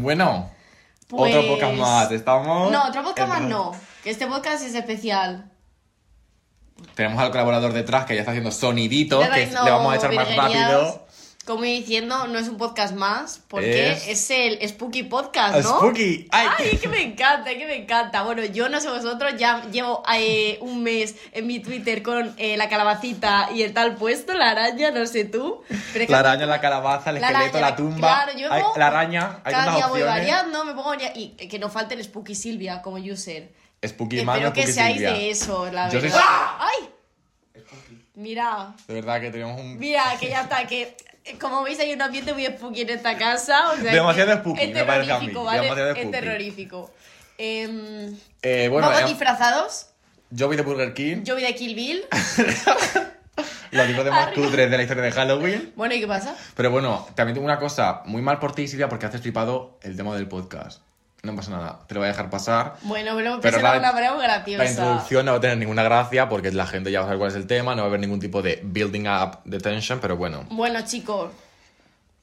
[0.00, 0.50] Bueno,
[1.08, 2.10] Pues- otro podcast más.
[2.12, 2.72] Estamos.
[2.72, 3.72] No, otro podcast más no.
[4.02, 5.50] Que este podcast es especial.
[6.94, 10.34] Tenemos al colaborador detrás que ya está haciendo soniditos que le vamos a echar más
[10.34, 11.06] rápido.
[11.50, 15.78] Como iba diciendo, no es un podcast más, porque Es- es, el Spooky Podcast, ¿no?
[15.78, 16.28] Spooky.
[16.30, 18.22] Ay, Ay, que me encanta, que me encanta.
[18.22, 22.56] Bueno, yo no sé vosotros, ya llevo eh, un mes en mi Twitter con eh,
[22.56, 25.62] la calabacita y el tal puesto, la araña, no sé tú.
[25.92, 27.96] Pero La araña, la calabaza, el La esqueleto, araña, la tumba.
[28.24, 28.48] claro, yo
[28.78, 32.36] la araña, hay cada día voy variando, me pongo y que no falte el Spooky
[32.36, 33.52] Silvia como user.
[33.84, 35.12] Spooky Espero que Spooky seáis Silvia.
[35.14, 36.22] de eso, la Yo soy- verdad.
[36.60, 36.90] ¡Ay!
[38.14, 39.78] Mira, De verdad que tenemos un.
[39.78, 40.96] mira, que ya está, que
[41.40, 43.70] como veis hay un ambiente muy spooky en esta casa.
[43.72, 45.62] O sea, Demasiado spooky, es me parece a mí, ¿vale?
[45.62, 46.90] demasiado Es terrorífico.
[47.38, 49.86] Em, Eh, bueno, ¿Vamos eh, disfrazados?
[50.30, 52.04] yo vi de Burger King, Yo vi de Kill Bill.
[53.70, 55.72] los disfraces más cutres de la historia de Halloween.
[55.76, 56.36] Bueno, ¿y qué pasa?
[56.54, 59.96] Pero bueno, también tengo una cosa muy mal por ti, Silvia, porque has flipado el
[59.96, 60.82] tema del podcast.
[61.22, 62.76] No pasa nada, te lo voy a dejar pasar.
[62.82, 64.64] Bueno, Pero presentado la- una manera muy La graciosa.
[64.70, 67.30] introducción no va a tener ninguna gracia porque la gente ya va a saber cuál
[67.30, 70.16] es el tema, no va a haber ningún tipo de building up de tension, pero
[70.16, 70.46] bueno.
[70.50, 71.30] Bueno, chicos,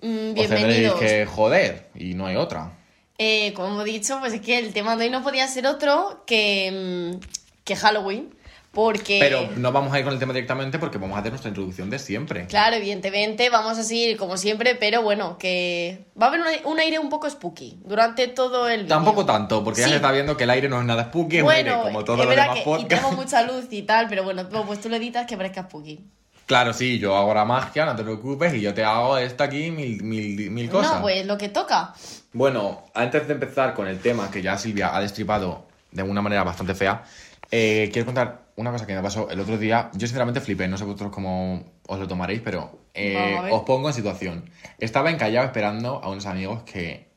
[0.01, 0.99] mm, Os bienvenidos.
[0.99, 2.71] que joder y no hay otra.
[3.19, 6.23] Eh, como he dicho, pues es que el tema de hoy no podía ser otro
[6.25, 8.33] que, mm, que Halloween.
[8.77, 11.49] Porque, Pero no vamos a ir con el tema directamente porque vamos a hacer nuestra
[11.49, 12.45] introducción de siempre.
[12.45, 16.79] claro, evidentemente vamos a seguir como siempre, pero bueno, que va a haber un, un
[16.79, 18.95] aire un poco spooky durante todo el vídeo.
[18.95, 21.43] Tampoco tanto, porque ya se está viendo que el aire no es nada spooky, es
[21.43, 23.05] Bueno, un aire como todos es los verdad demás que y podcasts.
[23.07, 26.05] tengo mucha luz y tal, pero bueno, pues tú lo editas que parezca spooky.
[26.45, 29.71] Claro, sí, yo hago la magia, no te preocupes, y yo te hago esto aquí
[29.71, 30.97] mil, mil, mil cosas.
[30.97, 31.95] No, pues lo que toca.
[32.31, 36.43] Bueno, antes de empezar con el tema que ya Silvia ha destripado de una manera
[36.43, 37.03] bastante fea,
[37.49, 39.89] eh, quiero contar una cosa que me pasó el otro día.
[39.93, 43.93] Yo sinceramente flipé, no sé vosotros cómo os lo tomaréis, pero eh, os pongo en
[43.93, 44.49] situación.
[44.79, 47.07] Estaba encallado esperando a unos amigos que...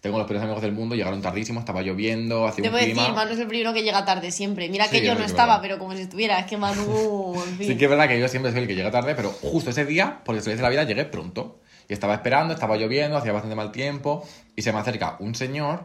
[0.00, 3.02] Tengo los peores amigos del mundo, llegaron tardísimo, estaba lloviendo, hacía Debo un clima...
[3.02, 4.68] decir, Manu es el primero que llega tarde siempre.
[4.68, 5.30] Mira Sí, que yo es no verdad.
[5.30, 6.40] estaba, pero como si estuviera.
[6.40, 7.68] Es que Manu, en fin.
[7.68, 9.84] Sí que es verdad que yo siempre soy el que llega tarde, pero justo ese
[9.84, 11.60] día, porque soy de la vida, llegué pronto.
[11.88, 14.26] Y estaba esperando, estaba lloviendo, hacía bastante mal tiempo,
[14.56, 15.84] y se me acerca un señor,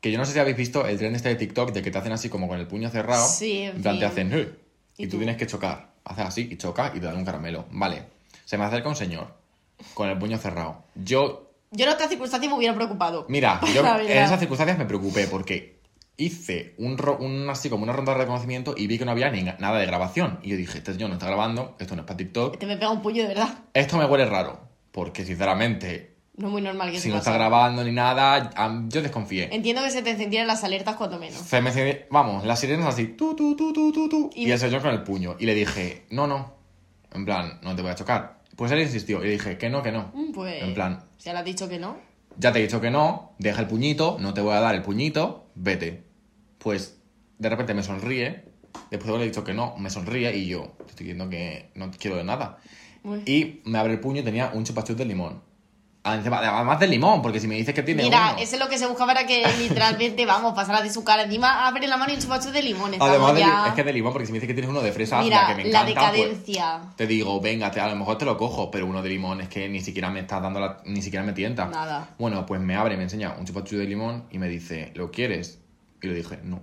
[0.00, 1.98] que yo no sé si habéis visto el tren este de TikTok, de que te
[1.98, 3.26] hacen así como con el puño cerrado.
[3.26, 4.26] Sí, en plan, te fin.
[4.28, 4.32] hacen...
[4.32, 4.48] "Eh",
[4.96, 5.18] Y, ¿Y tú tú?
[5.18, 5.90] tienes que chocar.
[6.04, 7.66] Haces así y choca y te dan un caramelo.
[7.70, 8.04] Vale.
[8.44, 9.34] Se me acerca un señor,
[9.94, 10.82] con el puño cerrado.
[10.94, 13.26] Yo Yo en otras circunstancias me hubiera preocupado.
[13.28, 15.78] Mira, yo en esas circunstancias me preocupé porque
[16.16, 19.30] hice un, ro- un así como una ronda de reconocimiento y vi que no había
[19.30, 20.40] ni nada de grabación.
[20.42, 22.58] Y yo dije, este señor no está grabando, esto no es para TikTok.
[22.58, 23.54] Te me pega un puño de verdad.
[23.74, 24.58] Esto me huele raro,
[24.90, 28.50] porque sinceramente, No es muy normal que si se no está grabando ni nada,
[28.88, 29.48] yo desconfié.
[29.52, 31.36] Entiendo que se te encendieran las alertas cuando menos.
[31.40, 34.58] Se me vamos, las sirenas así, tú, tú, tú, tú, tú, tú, Y- y el
[34.58, 35.34] señor con el puño.
[35.40, 36.54] Y le dije, no, no,
[37.12, 38.38] en plan, no te voy a chocar.
[38.54, 40.12] Pues él insistió y le dije, que no, que no.
[40.14, 40.62] Mm, Pues.
[40.62, 41.96] En plan, Si le has dicho que no.
[42.36, 44.82] ya te he dicho que no, deja el puñito, no te voy a dar el
[44.82, 46.04] puñito, vete.
[46.58, 46.98] Pues
[47.38, 48.44] de repente me sonríe,
[48.90, 51.90] después de haberle dicho que no, me sonríe y yo te estoy diciendo que no
[51.98, 52.58] quiero de nada.
[53.02, 53.22] Uy.
[53.26, 55.47] Y me abre el puño y tenía un chupachus de limón.
[56.04, 58.78] Además del limón, porque si me dices que tiene Mira, uno- eso es lo que
[58.78, 61.24] se busca para que literalmente, vamos, pasara de su cara.
[61.24, 62.92] Encima abre la mano y un chupacho de limón.
[62.98, 63.66] Además Estamos de, ya...
[63.68, 65.48] es que de limón, porque si me dices que tienes uno de fresa, Mira, la
[65.48, 66.80] que me la encanta, pues, decadencia.
[66.96, 69.48] te digo, venga, te- a lo mejor te lo cojo, pero uno de limón es
[69.48, 71.66] que ni siquiera me estás dando la, ni siquiera me tienta.
[71.66, 72.08] Nada.
[72.18, 75.58] Bueno, pues me abre, me enseña un chupachu de limón y me dice, ¿lo quieres?
[76.00, 76.62] Y le dije, no.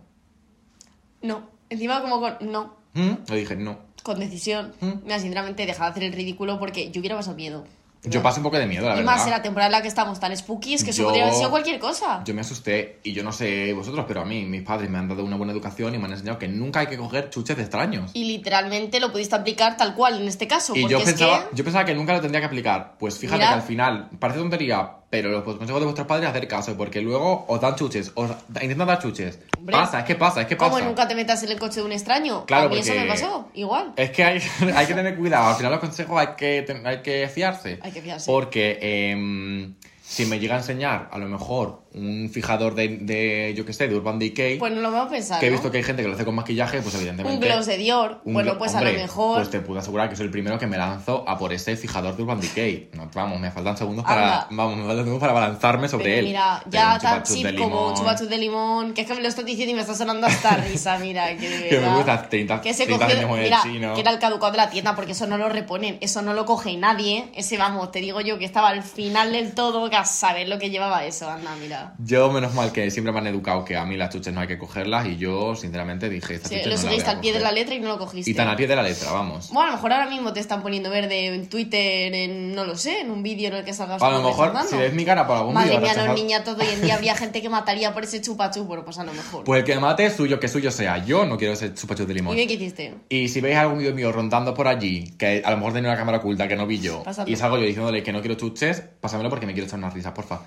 [1.22, 1.44] No.
[1.70, 2.38] Encima como con...
[2.42, 2.76] No.
[2.94, 3.12] ¿Mm?
[3.28, 3.80] Le dije, no.
[4.04, 4.74] Con decisión.
[4.82, 4.92] Mm.
[5.04, 7.66] Mira, sinceramente, deja de hacer el ridículo porque yo hubiera pasado miedo.
[8.04, 9.12] Yo paso un poco de miedo, la y verdad.
[9.16, 11.24] más en la temporada en la que estamos tan spooky, es que eso Yo- podría
[11.24, 12.22] haber sido cualquier cosa.
[12.24, 15.08] Yo me asusté y yo no sé vosotros, pero a mí mis padres me han
[15.08, 17.64] dado una buena educación y me han enseñado que nunca hay que coger chuches de
[17.64, 18.12] extraños.
[18.14, 20.76] Y literalmente lo pudiste aplicar tal cual en este caso.
[20.76, 21.56] Y porque yo es pensaba, que...
[21.56, 22.96] yo pensaba que nunca lo tendría que aplicar.
[23.00, 26.76] Pues fíjate que al final, parece tontería, pero los consejos de vuestros padres hacer caso,
[26.76, 29.40] porque luego os dan chuches, os intentan dar chuches.
[29.58, 29.76] Hombre.
[29.76, 30.72] pasa, es que pasa, es que pasa.
[30.72, 32.46] ¿Cómo nunca te metas en el coche de un extraño?
[32.46, 33.94] Claro, a mí eso me pasó, igual.
[33.96, 34.42] Es que hay,
[34.76, 35.50] hay que tener cuidado.
[35.50, 37.80] Al final los consejos hay que, hay que fiarse.
[37.82, 38.30] Hay que fiarse.
[38.30, 43.66] Porque em, si me llega a enseñar, a lo mejor, un fijador de, de yo
[43.66, 45.56] qué sé, de Urban Decay, Pues no lo vamos a pensar, que he ¿no?
[45.56, 47.38] visto que hay gente que lo hace con maquillaje, pues evidentemente...
[47.38, 48.20] Un gloss de Dior.
[48.26, 49.38] un bueno, pues a hombre, lo mejor...
[49.38, 52.16] Pues te puedo asegurar que soy el primero que me lanzo a por ese fijador
[52.18, 52.90] de Urban Decay.
[52.94, 54.48] No, vamos, me faltan segundos para, Anda.
[54.52, 56.26] vamos, me faltan segundos para balanzarme sobre Pero él.
[56.26, 59.72] mira, ya tan chip como chupachus de limón, que es que me lo estás diciendo
[59.72, 62.86] y me está sonando hasta risa, mira, que de Que me gusta 30, que se
[62.86, 63.94] 30 cogió, mira, chino.
[63.94, 66.46] que era el caducado de la tienda, porque eso no lo reponen, eso no lo
[66.46, 70.04] coge nadie, ese vamos, te digo yo que estaba al final del todo, que a
[70.06, 71.85] saber lo que llevaba eso, anda, mira.
[72.00, 74.48] Yo, menos mal que siempre me han educado que a mí las chuches no hay
[74.48, 77.52] que cogerlas y yo, sinceramente, dije, esta Sí, lo no a al pie de la
[77.52, 78.30] letra y no lo cogiste.
[78.30, 79.50] Y tan al pie de la letra, vamos.
[79.52, 82.76] Bueno, a lo mejor ahora mismo te están poniendo verde en Twitter, en, no lo
[82.76, 85.26] sé, en un vídeo en el que salgas A lo mejor, si ves mi cara
[85.28, 88.04] por algún Madre mía, los niñatos de hoy en día habría gente que mataría por
[88.04, 89.44] ese chupachu, bueno, pues a lo mejor.
[89.44, 91.04] Pues el que me mate es suyo, que suyo sea.
[91.06, 92.36] Yo no quiero ese chupachus de ¿Y limón.
[92.36, 92.94] bien qué hiciste?
[93.10, 95.98] Y si veis algún vídeo mío rondando por allí, que a lo mejor tenía una
[95.98, 97.32] cámara oculta que no vi yo, Pásamelo.
[97.32, 100.14] y salgo yo diciéndole que no quiero chuches, pásamelo porque me quiero echar unas risas,
[100.14, 100.42] porfa.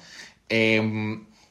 [0.48, 0.80] Eh,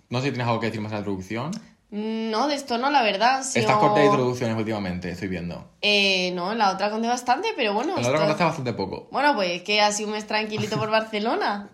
[0.10, 1.52] no sé si tienes algo que decir más en la introducción.
[1.90, 3.44] No, de esto no, la verdad.
[3.44, 5.70] si Estás corta de introducciones últimamente, estoy viendo.
[5.82, 7.96] Eh, no, en la otra conté bastante, pero bueno.
[7.96, 9.08] En la otra esto- contaste bastante poco.
[9.12, 11.70] Bueno, pues que ha sido un mes tranquilito por Barcelona.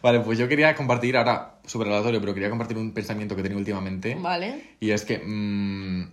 [0.00, 3.44] Vale, pues yo quería compartir ahora, súper aleatorio, pero quería compartir un pensamiento que he
[3.44, 4.14] tenido últimamente.
[4.14, 4.76] Vale.
[4.80, 6.08] Y es que mm,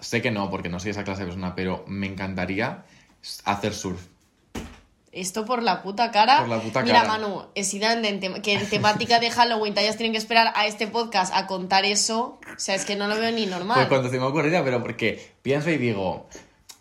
[0.00, 2.84] sé que no, porque no soy esa clase de persona, pero me encantaría
[3.44, 4.00] hacer surf.
[5.16, 6.40] Esto por la puta cara.
[6.40, 7.08] Por la puta Mira, cara.
[7.08, 11.32] Manu, en que en temática de Halloween te hayas tenido que esperar a este podcast
[11.34, 12.38] a contar eso.
[12.54, 13.76] O sea, es que no lo veo ni normal.
[13.76, 16.28] Pues cuando se me ocurría, pero porque pienso y digo,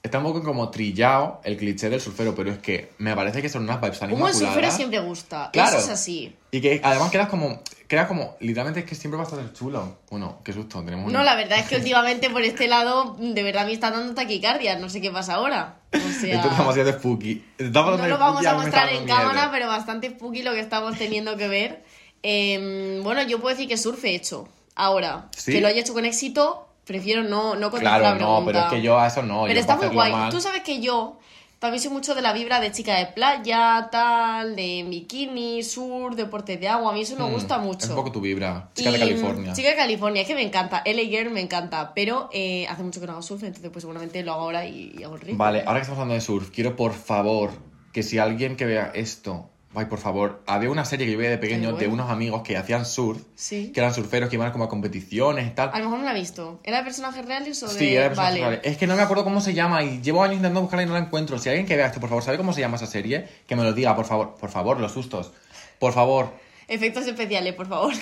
[0.05, 3.49] está un poco como trillado el cliché del surfero, pero es que me parece que
[3.49, 5.49] son unas vibes tan un buen surfero siempre gusta.
[5.51, 5.77] Claro.
[5.77, 6.35] Eso es así.
[6.51, 9.97] Y que además quedas como, queda como, literalmente es que siempre vas a ser chulo.
[10.09, 13.43] Bueno, qué susto, tenemos un- No, la verdad es que últimamente por este lado, de
[13.43, 14.77] verdad me está dando taquicardia.
[14.79, 15.79] No sé qué pasa ahora.
[15.93, 16.35] O sea.
[16.35, 17.43] Esto es demasiado spooky.
[17.57, 21.35] Estamos No lo vamos a mostrar en cámara, pero bastante spooky lo que estamos teniendo
[21.37, 21.83] que ver.
[22.23, 24.47] Eh, bueno, yo puedo decir que surf he hecho.
[24.75, 25.51] Ahora, ¿Sí?
[25.53, 28.45] que lo haya hecho con éxito, prefiero no, no contestar Claro, la no, pregunta.
[28.45, 29.43] pero es que yo a eso no.
[29.43, 30.11] Pero yo está muy guay.
[30.11, 30.31] mal.
[30.31, 31.17] Tú sabes que yo
[31.59, 36.59] también soy mucho de la vibra de chica de playa, tal, de bikini, sur, deportes
[36.59, 36.91] de agua.
[36.91, 37.85] A mí eso me Mm, gusta mucho.
[37.85, 38.69] Es un poco tu vibra.
[38.75, 39.53] Chica de California.
[39.53, 40.83] Chica de California, es que me encanta.
[40.85, 44.21] LA Girl me encanta, pero eh, hace mucho que no hago surf, entonces pues seguramente
[44.23, 45.37] lo hago ahora y, y hago el ritmo.
[45.39, 47.51] Vale, ahora que estamos hablando de surf, quiero por favor
[47.93, 49.49] que si alguien que vea esto,
[49.79, 52.57] ay, por favor, había una serie que yo veía de pequeño de unos amigos que
[52.57, 53.71] hacían surf, Sí.
[53.73, 55.69] que eran surferos que iban como a competiciones y tal.
[55.73, 56.59] A lo mejor no la he visto.
[56.63, 57.73] ¿Era de personajes reales o de.?
[57.79, 58.49] Sí, era de personajes vale.
[58.51, 58.71] reales.
[58.71, 60.93] Es que no me acuerdo cómo se llama y llevo años intentando buscarla y no
[60.93, 61.37] la encuentro.
[61.39, 63.63] Si alguien que vea esto, por favor, sabe cómo se llama esa serie, que me
[63.63, 64.35] lo diga, por favor.
[64.39, 65.31] Por favor, los sustos.
[65.79, 66.29] Por favor,
[66.67, 67.93] Efectos especiales, por favor.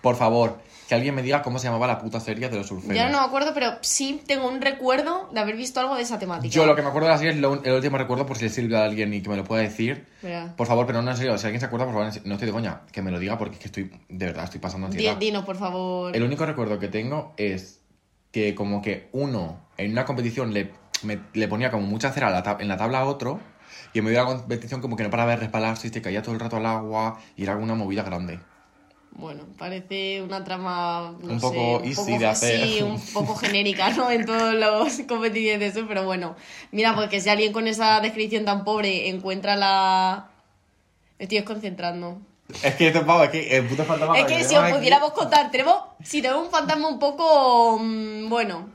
[0.00, 0.58] por favor,
[0.88, 2.94] que alguien me diga cómo se llamaba la puta serie de los surferos.
[2.96, 6.18] ya no me acuerdo, pero sí tengo un recuerdo de haber visto algo de esa
[6.18, 6.52] temática.
[6.54, 8.44] Yo lo que me acuerdo de la serie es lo- el último recuerdo, por si
[8.44, 10.06] le sirve a alguien y que me lo pueda decir.
[10.22, 10.54] Verá.
[10.56, 12.52] Por favor, pero no en serio, si alguien se acuerda, por favor, no estoy de
[12.52, 15.16] coña, que me lo diga porque es que estoy, de verdad, estoy pasando ansiedad.
[15.16, 16.14] Dinos, por favor.
[16.14, 17.80] El único recuerdo que tengo es
[18.30, 20.70] que como que uno en una competición le,
[21.02, 23.40] me- le ponía como mucha cera la en la tabla a otro
[23.92, 26.22] y en medio de la competición como que no paraba de resbalarse y se caía
[26.22, 28.38] todo el rato al agua y era una movida grande.
[29.18, 31.14] Bueno, parece una trama.
[31.22, 32.66] no Un sé, poco un easy poco- de hacer.
[32.66, 34.10] Sí, un poco genérica, ¿no?
[34.10, 36.36] En todos los competiciones de eso, pero bueno.
[36.70, 40.28] Mira, porque si alguien con esa descripción tan pobre encuentra la.
[41.18, 42.18] Me estoy desconcentrando.
[42.62, 44.18] Es que este pavo, es que el puto fantasma...
[44.18, 48.68] Es que si os pudiéramos contar, tenemos, si tenemos un fantasma un poco, mm, bueno,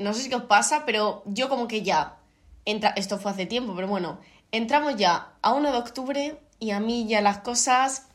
[0.00, 2.16] no sé si qué os pasa, pero yo como que ya,
[2.64, 4.18] entra, esto fue hace tiempo, pero bueno,
[4.50, 8.07] entramos ya a 1 de octubre y a mí ya las cosas,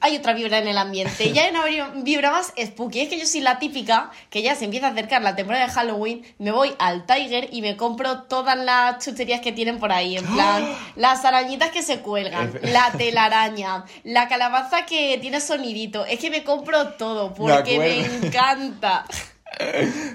[0.00, 3.26] hay otra vibra en el ambiente, ya hay una vibra- más spooky, es que yo
[3.26, 6.74] soy la típica que ya se empieza a acercar la temporada de Halloween, me voy
[6.78, 10.66] al Tiger y me compro todas las chucherías que tienen por ahí, en plan,
[10.96, 16.04] las arañitas que se cuelgan, la telaraña, la calabaza que tiene sonidito.
[16.04, 19.06] Es que me compro todo porque me, encanta.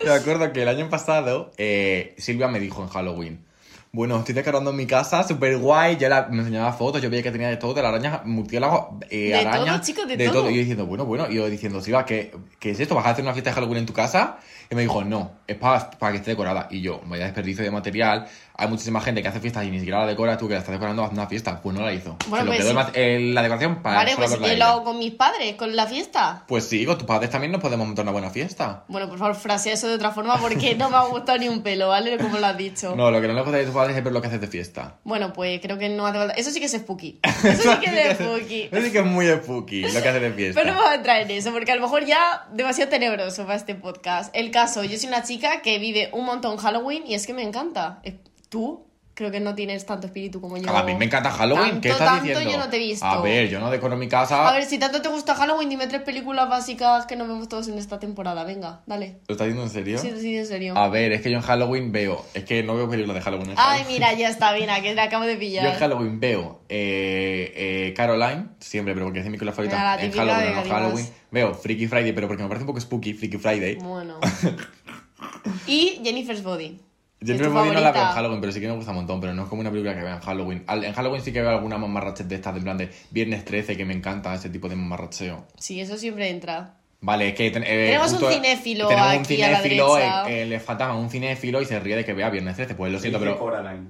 [0.06, 3.46] Me acuerdo que el año pasado eh, Silvia me dijo en Halloween.
[3.94, 5.98] Bueno, estoy decorando mi casa, súper guay.
[5.98, 8.98] Ya la- me enseñaba fotos, yo veía que tenía de todo, de la araña, murciélago,
[9.10, 9.44] eh, De
[9.74, 10.50] todo, chicos, de todo.
[10.50, 12.96] Y yo diciendo, bueno, bueno, y yo diciendo, Silvia, ¿qué, ¿qué es esto?
[12.96, 14.38] ¿Vas a hacer una fiesta de Halloween en tu casa?
[14.70, 16.70] Y me dijo, no, es para, para que esté decorada.
[16.72, 18.28] Y yo, vaya desperdicio de material.
[18.62, 20.74] Hay muchísima gente que hace fiestas y ni siquiera la decora, tú que la estás
[20.74, 21.60] decorando, haz una fiesta.
[21.62, 22.16] Pues no la hizo.
[22.28, 22.84] Bueno, Se lo pues quedó el sí.
[22.84, 25.88] mat- el- la decoración para vale, pues yo lo hago con mis padres, con la
[25.88, 26.44] fiesta.
[26.48, 28.84] Pues sí, con tus padres también nos podemos montar una buena fiesta.
[28.88, 31.64] Bueno, por favor, frase eso de otra forma porque no me ha gustado ni un
[31.64, 32.18] pelo, ¿vale?
[32.18, 32.96] Como lo has dicho.
[32.96, 34.48] No, lo que no le gusta de tus padres es ver lo que haces de
[34.48, 34.96] fiesta.
[35.04, 36.34] Bueno, pues creo que no hace falta.
[36.36, 37.20] Eso sí que es spooky.
[37.44, 38.70] Eso sí que es spooky.
[38.72, 40.62] Eso sí que es muy spooky lo que hace de fiesta.
[40.62, 43.56] Pero no vamos a entrar en eso, porque a lo mejor ya demasiado tenebroso para
[43.56, 44.36] este podcast.
[44.36, 47.44] El caso, yo soy una chica que vive un montón Halloween y es que me
[47.44, 48.00] encanta.
[48.52, 50.70] Tú creo que no tienes tanto espíritu como yo.
[50.76, 52.52] A mí me encanta Halloween, ¿qué Tanto, estás tanto diciendo?
[52.52, 53.06] yo no te he visto.
[53.06, 54.50] A ver, yo no decoro mi casa.
[54.50, 57.70] A ver, si tanto te gusta Halloween, dime tres películas básicas que nos vemos todos
[57.70, 58.44] en esta temporada.
[58.44, 59.20] Venga, dale.
[59.30, 60.00] ¿Lo estás diciendo en serio?
[60.00, 60.78] Sí, sí, en serio.
[60.78, 62.26] A ver, es que yo en Halloween veo.
[62.34, 63.52] Es que no veo películas de Halloween.
[63.52, 63.88] en Ay, Halloween.
[63.88, 65.76] mira, ya está, mira, que te acabo de Yo en pillar.
[65.78, 69.98] Halloween veo eh, eh, Caroline, siempre, pero porque es mi película favorita.
[70.04, 70.70] En Halloween, no.
[70.70, 71.10] Halloween.
[71.32, 73.76] Veo Freaky Friday, pero porque me parece un poco spooky, Freaky Friday.
[73.76, 74.20] Bueno.
[75.68, 76.91] y Jennifer's Body.
[77.24, 78.14] Yo ¿Es no me la veo en favorita?
[78.14, 80.02] Halloween, pero sí que me gusta un montón, pero no es como una película que
[80.02, 80.64] vea en Halloween.
[80.66, 83.46] Al- En Halloween sí que veo alguna mamarrachet de estas, de en plan de Viernes
[83.46, 85.46] 13, que me encanta ese tipo de mamarracheo.
[85.60, 86.78] Sí, eso siempre entra.
[87.02, 90.30] Vale, es que ten- eh, Tenemos un cinéfilo tenemos un aquí a la cinéfilo, derecha.
[90.30, 92.74] eh, eh, le falta un cinéfilo y se ríe de que vea Viernes 13.
[92.76, 93.38] Pues lo siento, pero...
[93.38, 93.90] Coraline.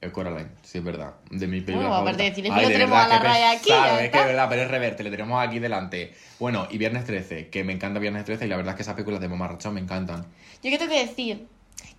[0.00, 1.14] El Coraline, sí, es verdad.
[1.30, 3.50] De mi película Bueno, aparte de cinéfilo Ay, de tenemos verdad, a la qué Raya
[3.52, 6.14] aquí, ya es que es verdad, pero es reverte, le tenemos aquí delante.
[6.40, 8.94] Bueno, y Viernes 13, que me encanta Viernes 13 y la verdad es que esas
[8.94, 10.22] películas de mamarracheo me encantan.
[10.62, 11.46] Yo que tengo que decir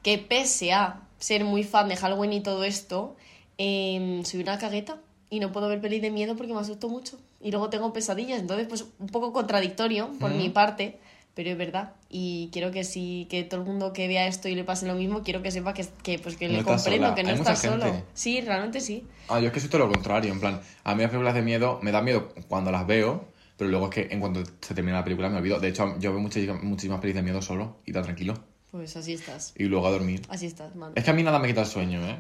[0.03, 3.15] que pese a ser muy fan de Halloween y todo esto,
[3.57, 4.97] em, soy una cagueta
[5.29, 7.19] y no puedo ver pelis de miedo porque me asusto mucho.
[7.39, 10.37] Y luego tengo pesadillas, entonces pues un poco contradictorio por Mm.
[10.37, 10.99] mi parte,
[11.33, 11.93] pero es verdad.
[12.09, 14.95] Y quiero que sí, que todo el mundo que vea esto y le pase lo
[14.95, 17.15] mismo, quiero que sepa que, que, pues, que No le comprendo, sola.
[17.15, 17.85] que no Hay está solo.
[18.13, 19.07] Sí, realmente sí.
[19.29, 21.41] Ah, yo es que soy todo lo contrario, en plan, a mí las películas de
[21.41, 23.25] miedo me da miedo cuando las veo,
[23.57, 25.59] pero luego es que en cuanto se termina la película me olvido.
[25.59, 28.43] De hecho, yo veo muchísimas, muchísimas pelis de miedo solo y tan tranquilo.
[28.71, 29.53] Pues así estás.
[29.57, 30.21] Y luego a dormir.
[30.29, 30.93] Así estás, man.
[30.95, 32.17] Es que a mí nada me quita el sueño, ¿eh?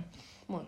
[0.47, 0.67] Bueno.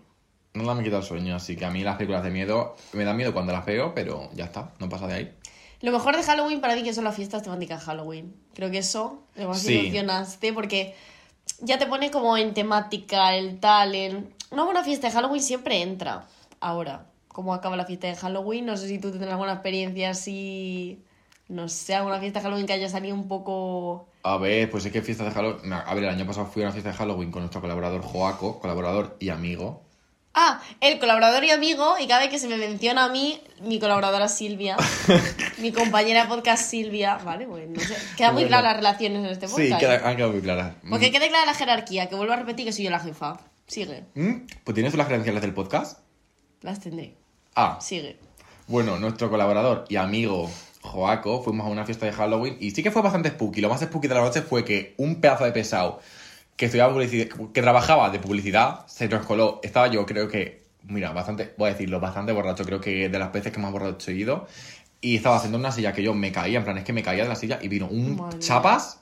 [0.53, 3.17] Nada me quita el sueño, así que a mí las películas de miedo me dan
[3.17, 5.33] miedo cuando las veo, pero ya está, no pasa de ahí.
[5.81, 8.33] Lo mejor de Halloween para mí que son las fiestas temáticas de Halloween.
[8.53, 9.91] Creo que eso lo más Sí.
[10.53, 10.95] porque
[11.59, 14.33] ya te pone como en temática, el tal, en...
[14.51, 16.27] Una buena fiesta de Halloween siempre entra.
[16.61, 18.65] Ahora, ¿cómo acaba la fiesta de Halloween?
[18.65, 21.03] No sé si tú tendrás alguna experiencia así...
[21.49, 24.07] No sé, alguna fiesta de Halloween que haya salido un poco...
[24.23, 25.73] A ver, pues es que fiestas de Halloween...
[25.73, 28.59] A ver, el año pasado fui a una fiesta de Halloween con nuestro colaborador Joaco,
[28.59, 29.83] colaborador y amigo.
[30.33, 33.79] Ah, el colaborador y amigo, y cada vez que se me menciona a mí, mi
[33.79, 34.77] colaboradora Silvia,
[35.59, 37.95] mi compañera podcast Silvia, vale, pues no sé.
[38.17, 38.47] Queda muy Bueno.
[38.47, 39.67] claras las relaciones en este podcast.
[39.73, 40.73] Sí, queda- han quedado muy claras.
[40.89, 43.37] Porque quede clara la jerarquía, que vuelvo a repetir que soy yo la jefa.
[43.67, 45.99] Sigue, Mm, Pues tienes las credenciales del podcast.
[46.61, 47.15] las tendré.
[47.55, 48.17] Ah, Sigue.
[48.67, 50.49] Bueno, nuestro colaborador y amigo
[50.83, 53.61] Joaco fuimos a una fiesta de Halloween y sí que fue bastante spooky.
[53.61, 55.99] Lo más spooky de la noche fue que un pedazo de pesado
[56.55, 59.59] que estudiaba publicidad, que trabajaba de publicidad se nos coló.
[59.63, 62.63] Estaba yo, creo que, mira, bastante, voy a decirlo, bastante borracho.
[62.65, 64.47] Creo que de las veces que más borracho he ido.
[65.01, 67.23] Y estaba haciendo una silla que yo me caía, en plan, es que me caía
[67.23, 68.99] de la silla y vino un Madre chapas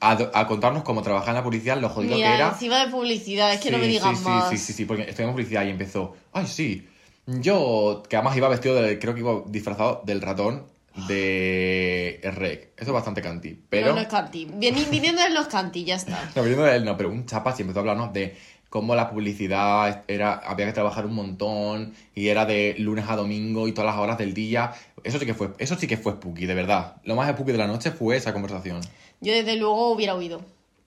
[0.00, 2.50] a, a contarnos cómo trabajaba en la publicidad, lo jodido que era.
[2.50, 4.48] encima de publicidad, es que no Sí, me digan sí, más.
[4.50, 6.14] Sí, sí, sí, sí, porque estoy en publicidad y empezó.
[6.32, 6.88] Ay, sí.
[7.26, 8.98] Yo, que además iba vestido de.
[8.98, 10.64] Creo que iba disfrazado del ratón
[11.08, 12.70] de Rec.
[12.76, 13.58] Eso es bastante canti.
[13.68, 13.88] Pero.
[13.88, 14.46] No, no es canti.
[14.46, 16.18] Vini- Viniendo de los canti, ya está.
[16.36, 18.36] No, viniendo de él, no, pero un chapas y empezó a hablarnos de
[18.68, 23.68] cómo la publicidad era, había que trabajar un montón y era de lunes a domingo
[23.68, 24.72] y todas las horas del día.
[25.04, 26.96] Eso sí que fue, eso sí que fue spooky, de verdad.
[27.04, 28.80] Lo más spooky de la noche fue esa conversación.
[29.20, 30.42] Yo desde luego hubiera huido.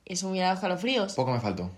[0.05, 1.13] Eso me hubiera dado escalofríos.
[1.13, 1.71] Poco me faltó.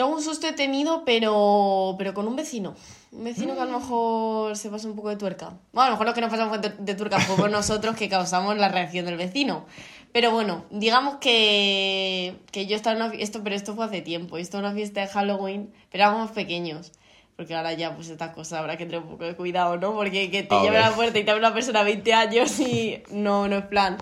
[0.00, 2.74] Yo algún susto he tenido, pero, pero con un vecino.
[3.12, 5.52] Un vecino que a lo mejor se pasa un poco de tuerca.
[5.74, 8.70] Bueno, a lo mejor lo que nos pasamos de, tuerca fuimos nosotros que causamos la
[8.70, 9.66] reacción del vecino.
[10.10, 14.38] Pero bueno, digamos que, que yo estaba en una fiesta, pero esto fue hace tiempo.
[14.38, 16.92] Esto en una fiesta de Halloween, pero éramos pequeños.
[17.36, 19.92] Porque ahora ya, pues estas cosas habrá que tener un poco de cuidado, ¿no?
[19.92, 22.14] Porque que te A lleve a la puerta y te abre una persona de 20
[22.14, 23.98] años y no, no es plan.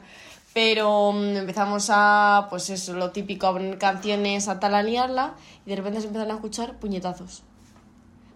[0.61, 5.77] Pero mm, empezamos a, pues eso, lo típico, a canciones, a tal, a y de
[5.77, 7.45] repente se empezaron a escuchar puñetazos.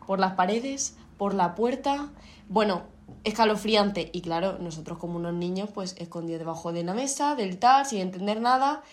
[0.07, 2.11] Por las paredes, por la puerta.
[2.49, 2.83] Bueno,
[3.25, 4.09] escalofriante.
[4.12, 7.99] Y claro, nosotros como unos niños, pues escondidos debajo de una mesa, del tal, sin
[7.99, 8.85] entender nada.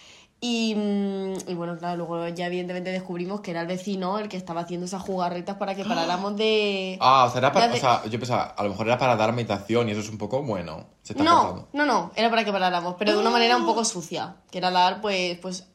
[0.42, 4.38] Y, mm, y bueno, claro, luego ya evidentemente descubrimos que era el vecino el que
[4.38, 6.98] estaba haciendo esas jugarretas para que paráramos de...
[7.02, 9.34] Ah, o sea, era para, o sea, yo pensaba, a lo mejor era para dar
[9.34, 12.54] meditación y eso es un poco, bueno, se está No, no, no, era para que
[12.54, 14.36] paráramos, pero de una manera un poco sucia.
[14.50, 15.68] Que era dar, pues, pues,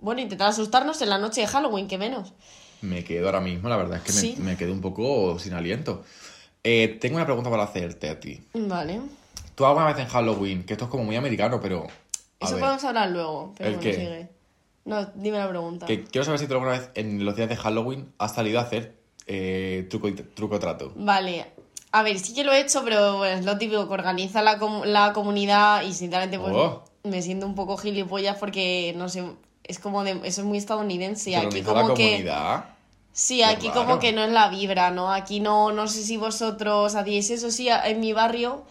[0.00, 2.34] bueno, intentar asustarnos en la noche de Halloween, que menos.
[2.82, 4.36] Me quedo ahora mismo, la verdad es que me, Sí.
[4.38, 6.04] me quedo un poco sin aliento.
[6.62, 8.40] Eh, tengo una pregunta para hacerte a ti.
[8.54, 9.00] Vale.
[9.56, 11.86] ¿Tú alguna vez en Halloween, que esto es como muy americano, pero...
[12.44, 13.94] Eso ver, podemos hablar luego, pero ¿El bueno, qué?
[13.94, 14.28] sigue.
[14.86, 15.86] No, dime la pregunta.
[15.86, 18.62] que quiero saber si tú alguna vez en los días de Halloween has salido a
[18.62, 18.94] hacer
[19.26, 20.92] eh, truco, truco trato.
[20.96, 21.46] Vale.
[21.92, 24.58] A ver, sí que lo he hecho, pero bueno, es lo típico que organiza la,
[24.58, 26.84] com- la comunidad y sinceramente pues Oh.
[27.04, 29.24] me siento un poco gilipollas porque, no sé,
[29.62, 30.10] es como de...
[30.24, 31.30] Eso es muy estadounidense.
[31.30, 32.02] Pero Aquí organiza la como que...
[32.10, 32.64] comunidad.
[33.12, 33.98] Sí, Qué aquí como raro.
[34.00, 35.12] que no es la vibra, ¿no?
[35.12, 38.64] Aquí no, no sé si vosotros hacíais eso, sí, en mi barrio,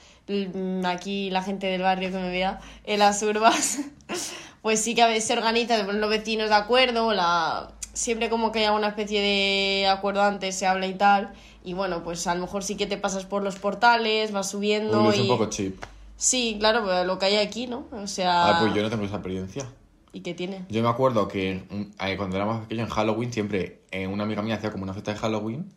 [0.85, 3.79] aquí la gente del barrio que me vea, en las urbas,
[4.61, 7.71] pues sí que a veces se organiza, se ponen los vecinos de acuerdo, la...
[7.93, 12.03] siempre como que hay alguna especie de acuerdo antes, se habla y tal, y bueno,
[12.03, 15.17] pues a lo mejor sí que te pasas por los portales, vas subiendo Uy, es
[15.17, 15.21] y...
[15.21, 15.83] un poco chip.
[16.15, 17.87] Sí, claro, pero lo que hay aquí, ¿no?
[17.91, 18.47] O sea...
[18.47, 19.67] Ah, pues yo no tengo esa experiencia.
[20.13, 20.63] ¿Y qué tiene?
[20.69, 24.23] Yo me acuerdo que mm, eh, cuando era más pequeño en Halloween, siempre eh, una
[24.23, 25.73] amiga mía hacía como una fiesta de Halloween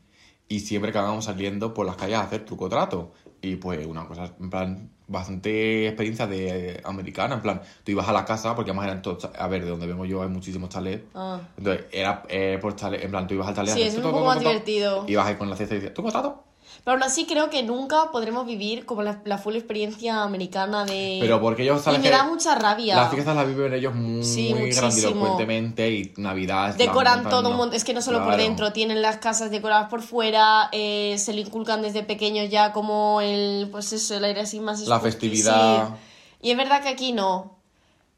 [0.47, 3.13] y siempre acabábamos saliendo por las calles a hacer truco trato.
[3.47, 7.37] Y pues una cosa, en plan, bastante experiencia de americana.
[7.37, 9.31] En plan, tú ibas a la casa, porque además eran todos.
[9.39, 11.05] A ver, de donde vengo yo hay muchísimos chalets.
[11.15, 11.41] Ah.
[11.57, 13.05] Entonces, era eh, por chalet.
[13.05, 13.75] En plan, tú ibas al chalet.
[13.75, 15.05] Sí, es un poco más divertido.
[15.07, 16.43] Ibas ahí con la cesta y decías, ¿tú contrato?
[16.85, 21.19] Pero aún así creo que nunca podremos vivir como la, la full experiencia americana de...
[21.21, 22.95] Pero porque ellos Y me que da mucha rabia.
[22.97, 26.75] Las fiestas las viven ellos muy, Sí, grandilocuentemente y Navidad.
[26.77, 28.43] Decoran todo un montón, es que no solo por Claro.
[28.43, 33.21] dentro, tienen las casas decoradas por fuera, eh, se le inculcan desde pequeños ya como
[33.21, 35.89] el, pues eso, el aire así más La festividad.
[35.89, 35.95] sí.
[36.43, 37.56] Y es verdad que aquí no.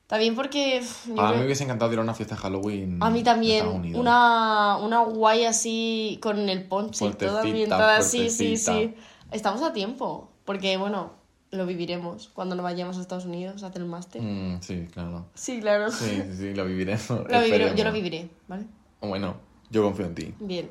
[0.08, 0.82] También porque...
[1.06, 2.98] yo A mí me hubiese encantado ir a una fiesta de Halloween.
[3.02, 8.56] A mí también, una, una guay así con el ponche y todo ambientada sí, sí.
[8.56, 9.02] fuertecita.
[9.32, 11.12] Estamos a tiempo, porque bueno,
[11.50, 14.22] lo viviremos cuando nos vayamos a Estados Unidos a hacer el máster.
[14.22, 15.26] Mm, sí, claro.
[15.34, 15.90] Sí, claro.
[15.90, 17.08] Sí, sí, sí, lo viviremos.
[17.10, 18.64] Lo viviré- yo lo viviré, ¿vale?
[19.02, 19.36] Bueno,
[19.68, 20.34] yo confío en ti.
[20.40, 20.70] Bien.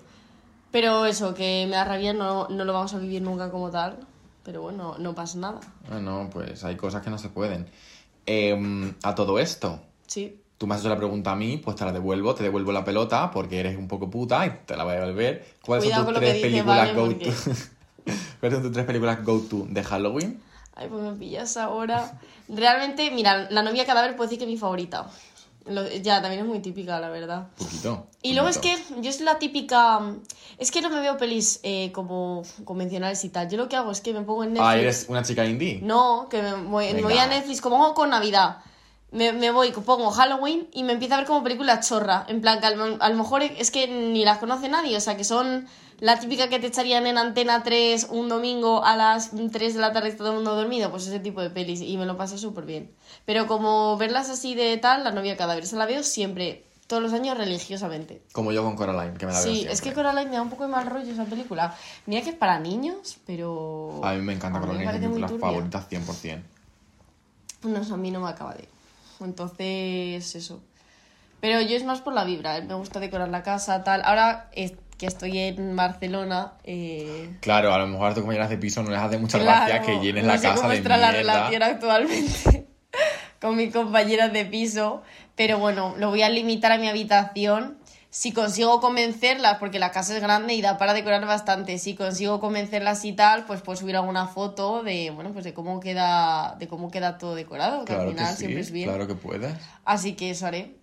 [0.72, 4.00] Pero eso, que me da rabia, no, no lo vamos a vivir nunca como tal.
[4.44, 5.60] Pero bueno, no pasa nada.
[5.90, 7.68] Bueno, pues hay cosas que no se pueden.
[8.28, 10.40] Em, a todo esto, Sí.
[10.58, 12.84] tú me has hecho la pregunta a mí, pues te la devuelvo, te devuelvo la
[12.84, 15.46] pelota porque eres un poco puta y te la voy a devolver.
[15.66, 16.94] ¿Cuáles Cuidado son tus tres películas ¿vale?
[16.94, 17.32] go Porque- to?
[18.40, 20.42] ¿Cuáles son tus tres películas go to de Halloween?
[20.76, 22.20] Ay, pues me pillas ahora.
[22.50, 25.08] Realmente, mira, La novia cadáver puedo decir que es mi favorita.
[25.70, 27.48] Lo- ya, también es muy típica, la verdad.
[27.58, 28.08] Poquito.
[28.22, 30.00] Y luego es que yo es la típica.
[30.58, 33.50] Es que no me veo pelis eh, como convencionales y tal.
[33.50, 34.68] Yo lo que hago es que me pongo en Netflix.
[34.70, 35.80] Ah, eres una chica indie.
[35.82, 38.58] No, que me voy, me voy a Netflix como hago con Navidad.
[39.12, 42.26] Me, me voy, pongo Halloween y me empiezo a ver como película chorra.
[42.28, 44.98] En plan, que a lo, a lo mejor es que ni las conoce nadie.
[44.98, 45.68] O sea, que son
[46.00, 49.92] la típica que te echarían en Antena 3 un domingo a las 3 de la
[49.94, 50.92] tarde todo el mundo dormido.
[50.92, 51.82] Pues ese tipo de pelis.
[51.82, 52.92] Y me lo paso súper bien.
[53.26, 55.66] Pero como verlas así de tal, la novia cadáver.
[55.66, 58.22] Se la veo siempre, todos los años religiosamente.
[58.32, 59.74] Como yo con Coraline, que me la veo Sí, siempre.
[59.74, 61.76] es que Coraline me da un poco de mal rollo esa película.
[62.06, 64.00] Mira que es para niños, pero...
[64.04, 65.48] A mí me encanta Coraline, es películas turbia.
[65.48, 66.42] favoritas 100%.
[67.64, 68.70] No, a mí no me acaba de.
[69.20, 70.62] Entonces, eso.
[71.42, 72.62] Pero yo es más por la vibra, ¿eh?
[72.64, 74.02] me gusta decorar la casa, tal.
[74.04, 78.58] Ahora es que estoy en Barcelona, eh, Claro, a lo mejor a tus compañeras de
[78.58, 80.80] piso no les hace mucha claro, gracia que llenes no la sé casa cómo de
[80.80, 80.98] mierda.
[80.98, 82.68] la relación actualmente
[83.42, 85.04] con mis compañeras de piso,
[85.36, 87.78] pero bueno, lo voy a limitar a mi habitación.
[88.10, 92.40] Si consigo convencerlas, porque la casa es grande y da para decorar bastante, si consigo
[92.40, 96.68] convencerlas y tal, pues puedo subir alguna foto de, bueno, pues de cómo queda, de
[96.68, 98.90] cómo queda todo decorado, que Claro al que final sí, siempre es bien.
[98.90, 99.54] claro que puedes.
[99.86, 100.78] Así que eso haré.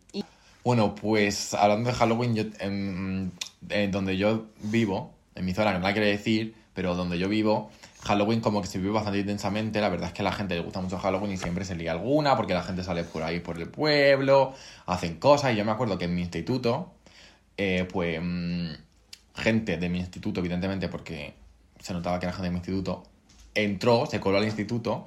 [0.64, 3.32] Bueno, pues hablando de Halloween, yo, en,
[3.68, 7.28] en donde yo vivo, en mi zona, que no la quiero decir, pero donde yo
[7.28, 7.70] vivo,
[8.02, 9.82] Halloween como que se vive bastante intensamente.
[9.82, 11.92] La verdad es que a la gente le gusta mucho Halloween y siempre se lía
[11.92, 14.54] alguna, porque la gente sale por ahí, por el pueblo,
[14.86, 15.52] hacen cosas.
[15.52, 16.92] Y yo me acuerdo que en mi instituto,
[17.58, 18.70] eh, pues mm,
[19.34, 21.34] gente de mi instituto, evidentemente, porque
[21.78, 23.02] se notaba que era gente de mi instituto,
[23.54, 25.06] entró, se coló al instituto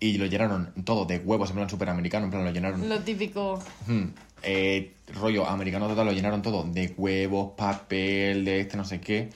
[0.00, 3.58] y lo llenaron todo de huevos, en plan superamericano, en plan lo llenaron lo típico.
[3.86, 4.04] Hmm,
[4.42, 9.30] eh, rollo americano total, lo llenaron todo de huevos, papel, de este no sé qué.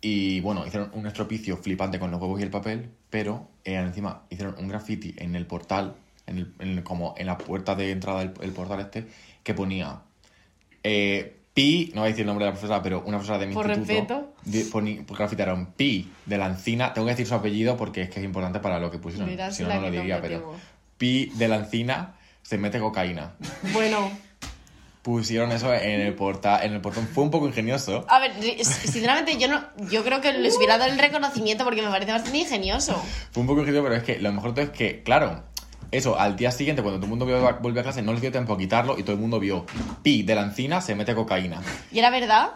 [0.00, 4.22] Y bueno, hicieron un estropicio flipante con los huevos y el papel, pero eh, encima
[4.30, 7.90] hicieron un graffiti en el portal, en el, en el- como en la puerta de
[7.90, 9.06] entrada del el portal este,
[9.42, 10.02] que ponía
[10.84, 13.46] eh, Pi, no voy a decir el nombre de la profesora, pero una profesora de
[13.46, 13.92] mi Por instituto.
[13.92, 14.34] respeto.
[14.46, 16.92] Grafitaron Pi de la encina.
[16.92, 19.28] Tengo que decir su apellido porque es que es importante para lo que pusieron.
[19.52, 20.54] Si no, no lo diría, pero.
[20.96, 23.34] Pi de la encina se mete cocaína
[23.74, 24.10] Bueno,
[25.02, 27.06] pusieron eso en el portal, en el portón.
[27.06, 28.06] Fue un poco ingenioso.
[28.08, 28.32] a ver,
[28.64, 32.38] sinceramente yo no, yo creo que les hubiera dado el reconocimiento porque me parece bastante
[32.38, 33.00] ingenioso.
[33.30, 35.44] Fue un poco ingenioso, pero es que lo mejor todo es que, claro,
[35.92, 37.24] eso, al día siguiente, cuando todo el mundo
[37.60, 39.66] vuelve a clase, no les dio tiempo a quitarlo y todo el mundo vio
[40.02, 41.62] Pi de la encina se mete cocaína.
[41.92, 42.54] ¿Y era verdad?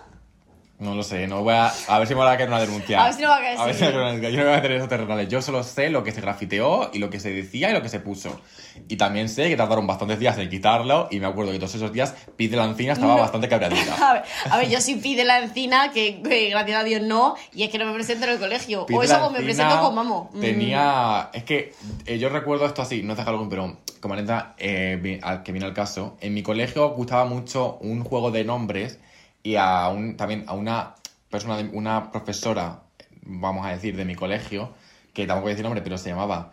[0.81, 1.71] No lo sé, no voy a.
[1.89, 3.03] A ver si me va a caer una denuncia.
[3.03, 4.33] A ver si no va a caer, A ver si me va a caer.
[4.33, 5.29] Yo no voy a tener esos terrenales.
[5.29, 7.91] Yo solo sé lo que se grafiteó y lo que se decía y lo que
[7.91, 8.41] se puso.
[8.89, 11.09] Y también sé que tardaron bastantes días en quitarlo.
[11.11, 13.21] Y me acuerdo que todos esos días Pi de la encina estaba No.
[13.21, 13.95] bastante cabreadita.
[14.11, 17.35] A ver, a ver, yo sí pide la encina, que, que gracias a Dios no,
[17.53, 18.87] y es que no me presento en el colegio.
[18.91, 20.31] O de eso la o me presento con mamo.
[20.33, 20.41] Mm.
[20.41, 21.29] Tenía.
[21.35, 21.75] Es que
[22.07, 25.67] eh, yo recuerdo esto así, no es de Halloween, pero como anécdota eh, que viene
[25.67, 26.17] al caso.
[26.23, 28.99] En mi colegio gustaba mucho un juego de nombres
[29.43, 30.95] y a un, también a una
[31.31, 32.83] persona, de- una profesora,
[33.23, 34.73] vamos a decir, de mi colegio,
[35.13, 36.53] que tampoco voy a decir nombre, pero se llamaba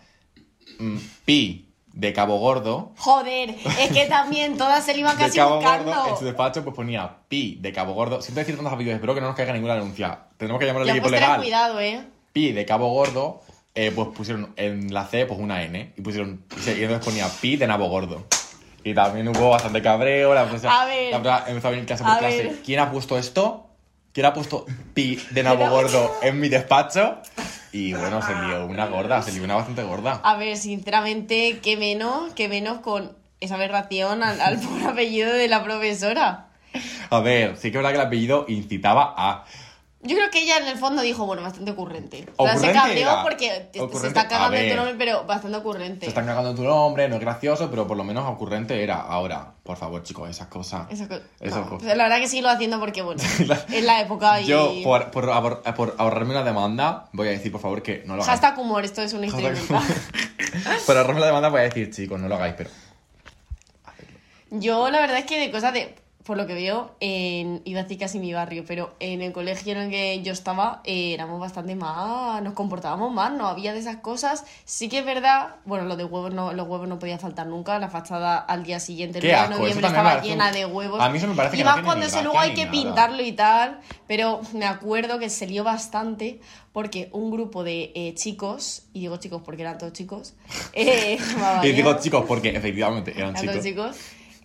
[0.80, 2.94] mm, Pi de Cabo Gordo.
[2.98, 5.92] Joder, es que también todas se le iban De casi Cabo buscando.
[5.94, 8.22] Gordo, en su despacho pues ponía Pi de Cabo Gordo.
[8.22, 10.20] Siento decir tantos apellidos, espero que no nos caiga ninguna denuncia.
[10.38, 11.42] Tenemos que llamar al equipo legal.
[11.42, 12.02] cuidado, eh.
[12.34, 13.42] Pi de Cabo Gordo,
[13.74, 17.58] eh, pues pusieron en la C pues una N y pusieron y entonces ponía Pi
[17.58, 18.26] de Nabo Gordo.
[18.90, 21.12] Y también hubo bastante cabreo, la profesora, A ver.
[21.12, 22.44] la profesora empezó a venir clase por A clase.
[22.44, 22.56] ver.
[22.64, 23.68] ¿Quién ha puesto esto?
[24.14, 27.18] ¿Quién ha puesto Pi de Nabo Gordo en mi despacho?
[27.74, 30.22] Y bueno, se lió una gorda, se lió una bastante gorda.
[30.24, 35.50] A ver, sinceramente, qué menos, qué menos con esa aberración al, al pobre apellido de
[35.50, 36.46] la profesora.
[37.10, 39.44] A ver, sí que es verdad que el apellido incitaba a.
[40.04, 42.28] Yo creo que ella en el fondo dijo, bueno, bastante ocurrente.
[42.38, 43.24] O sea, se cabreó era.
[43.24, 46.06] porque se está cagando en tu nombre, pero bastante ocurrente.
[46.06, 49.02] Se están cagando en tu nombre, no es gracioso, pero por lo menos ocurrente era.
[49.02, 50.86] Ahora, por favor, chicos, esas cosas.
[50.92, 51.82] Esa co- Esas no, cosas.
[51.82, 53.22] pero la verdad que sí lo haciendo porque, bueno,
[53.74, 54.46] es la época y...
[54.46, 58.16] Yo, por, por, ahor- por ahorrarme una demanda, voy a decir, por favor, que no
[58.16, 58.40] lo hagáis.
[58.40, 59.54] Hashtag humor, esto es una historia
[60.86, 62.70] por ahorrarme la demanda, voy a decir, chicos, no lo hagáis, pero.
[64.52, 65.96] Yo la verdad es que de cosas de...
[66.28, 69.72] Por lo que veo, en, iba a decir casi mi barrio, pero en el colegio
[69.72, 73.80] en el que yo estaba eh, éramos bastante más, nos comportábamos más, no había de
[73.80, 74.44] esas cosas.
[74.66, 77.80] Sí que es verdad, bueno, lo de huevos no, los huevos no podía faltar nunca,
[77.80, 81.00] la fachada al día siguiente, el 9 de noviembre estaba llena de huevos.
[81.00, 82.66] A mí eso me parece y que no más tiene cuando gracia luego hay que
[82.66, 82.72] nada.
[82.72, 86.42] pintarlo y tal, pero me acuerdo que se lió bastante
[86.74, 90.34] porque un grupo de eh, chicos, y digo chicos porque eran todos chicos,
[90.74, 91.18] eh,
[91.64, 93.96] Y digo chicos porque efectivamente eran chicos,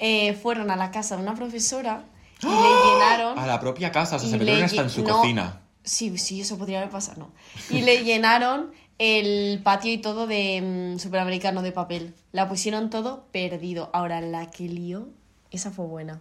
[0.04, 2.02] eh, fueron a la casa de una profesora
[2.42, 2.52] y le
[2.92, 3.38] llenaron.
[3.38, 5.60] A la propia casa, o sea, se metieron hasta en su no, cocina.
[5.84, 7.30] Sí, sí, eso podría haber pasado, ¿no?
[7.76, 12.14] Y le llenaron el patio y todo de mm, superamericano de papel.
[12.32, 13.90] La pusieron todo perdido.
[13.92, 15.08] Ahora, la que lió,
[15.52, 16.20] esa fue buena.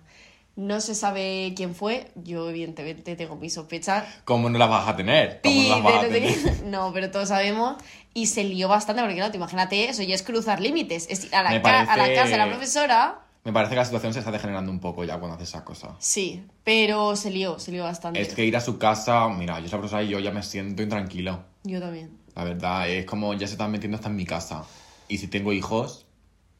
[0.55, 2.11] No se sabe quién fue.
[2.15, 4.03] Yo, evidentemente, tengo mis sospechas.
[4.25, 5.39] ¿Cómo no las vas a tener?
[5.43, 6.63] ¿Cómo no las Pide, vas a no tener?
[6.65, 7.77] No, pero todos sabemos.
[8.13, 11.07] Y se lió bastante, porque claro, te imagínate, eso ya es cruzar límites.
[11.09, 13.19] Es ir a la, ca- a la parece- casa de la profesora.
[13.43, 15.91] Me parece que la situación se está degenerando un poco ya cuando haces esas cosas.
[15.99, 18.21] Sí, pero se lió, se lió bastante.
[18.21, 20.83] Es que ir a su casa, mira, yo la profesora y yo ya me siento
[20.83, 21.43] intranquilo.
[21.63, 22.17] Yo también.
[22.35, 24.63] La verdad, es como ya se están metiendo hasta en mi casa.
[25.07, 26.05] Y si tengo hijos,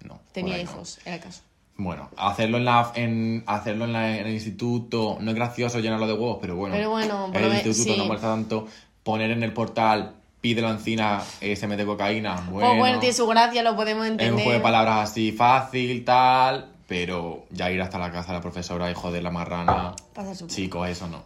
[0.04, 0.20] no.
[0.32, 0.64] Tenía no.
[0.64, 1.42] hijos, era el caso.
[1.78, 6.06] Bueno, hacerlo en la en hacerlo en, la- en el instituto no es gracioso llenarlo
[6.08, 6.76] de huevos, pero bueno.
[6.76, 8.08] Pero bueno, en el instituto sí.
[8.08, 8.68] no tanto.
[9.04, 12.36] Poner en el portal, pide la encina, eh, se mete cocaína.
[12.52, 14.36] Bueno, pues bueno, tiene su gracia, lo podemos es entender.
[14.36, 16.71] un juego de palabras así fácil, tal.
[16.92, 19.96] Pero ya ir hasta la casa de la profesora y joder la marrana.
[20.14, 21.24] Pasa su- Chicos, eso no.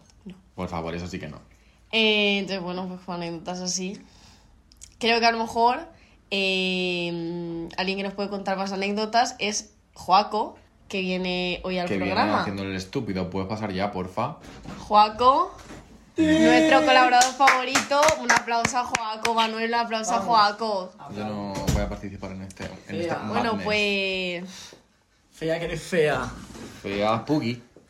[0.53, 1.39] Por favor, eso sí que no.
[1.91, 3.99] Eh, entonces, bueno, pues con anécdotas así.
[4.99, 5.79] Creo que a lo mejor
[6.29, 10.55] eh, alguien que nos puede contar más anécdotas es Joaco,
[10.87, 12.41] que viene hoy al que viene programa.
[12.41, 13.31] haciendo el estúpido.
[13.31, 14.37] ¿Puedes pasar ya, porfa?
[14.87, 15.51] Joaco,
[16.15, 18.01] nuestro colaborador favorito.
[18.21, 20.91] Un aplauso a Joaco, Manuel, un aplauso a Joaco.
[21.15, 22.65] Yo no voy a participar en este.
[22.87, 23.15] En este.
[23.27, 23.63] Bueno, madness.
[23.63, 24.74] pues.
[25.35, 26.29] Fea que eres fea.
[26.81, 27.25] Fea.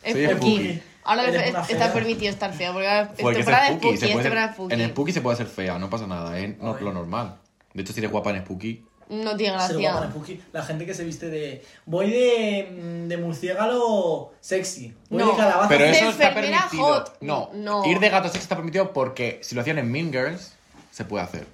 [0.03, 0.35] Es Soy Spooky.
[0.35, 0.81] Spooky.
[1.03, 1.93] Ahora Eres le- una está fea.
[1.93, 4.23] permitido estar fea, porque ahora es Porque es temporada de Spooky, Spooky, se es puede
[4.23, 4.73] temporada de ser- Spooky.
[4.83, 6.83] en Spooky se puede ser fea, no pasa nada, es no- Ay.
[6.83, 7.35] lo normal.
[7.73, 10.09] De hecho, si eres guapa en Spooky, No tiene Se lo gracia.
[10.09, 10.41] Spooky.
[10.51, 11.63] La gente que se viste de.
[11.85, 12.67] Voy de.
[12.71, 14.95] mm, de murciélago sexy.
[15.11, 15.29] Voy No.
[15.29, 15.69] de calabaza.
[15.69, 16.83] Pero de eso está enfermera permitido.
[16.87, 17.17] hot.
[17.21, 17.85] No, No.
[17.85, 20.53] ir de gato sexy está permitido porque si lo hacían en Mean Girls,
[20.89, 21.45] se puede hacer.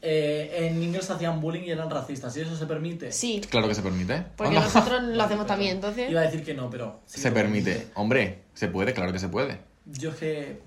[0.00, 2.36] Eh, en Ingles hacían bullying y eran racistas.
[2.36, 3.12] ¿Y eso se permite?
[3.12, 4.24] Sí, Claro que se permite.
[4.36, 4.66] porque Anda.
[4.66, 6.10] nosotros lo hacemos también, entonces.
[6.10, 7.00] Iba a decir que no, pero.
[7.06, 7.88] sí Se permite.
[7.94, 9.58] Hombre, se puede, claro que se puede.
[9.86, 10.60] Yo es que.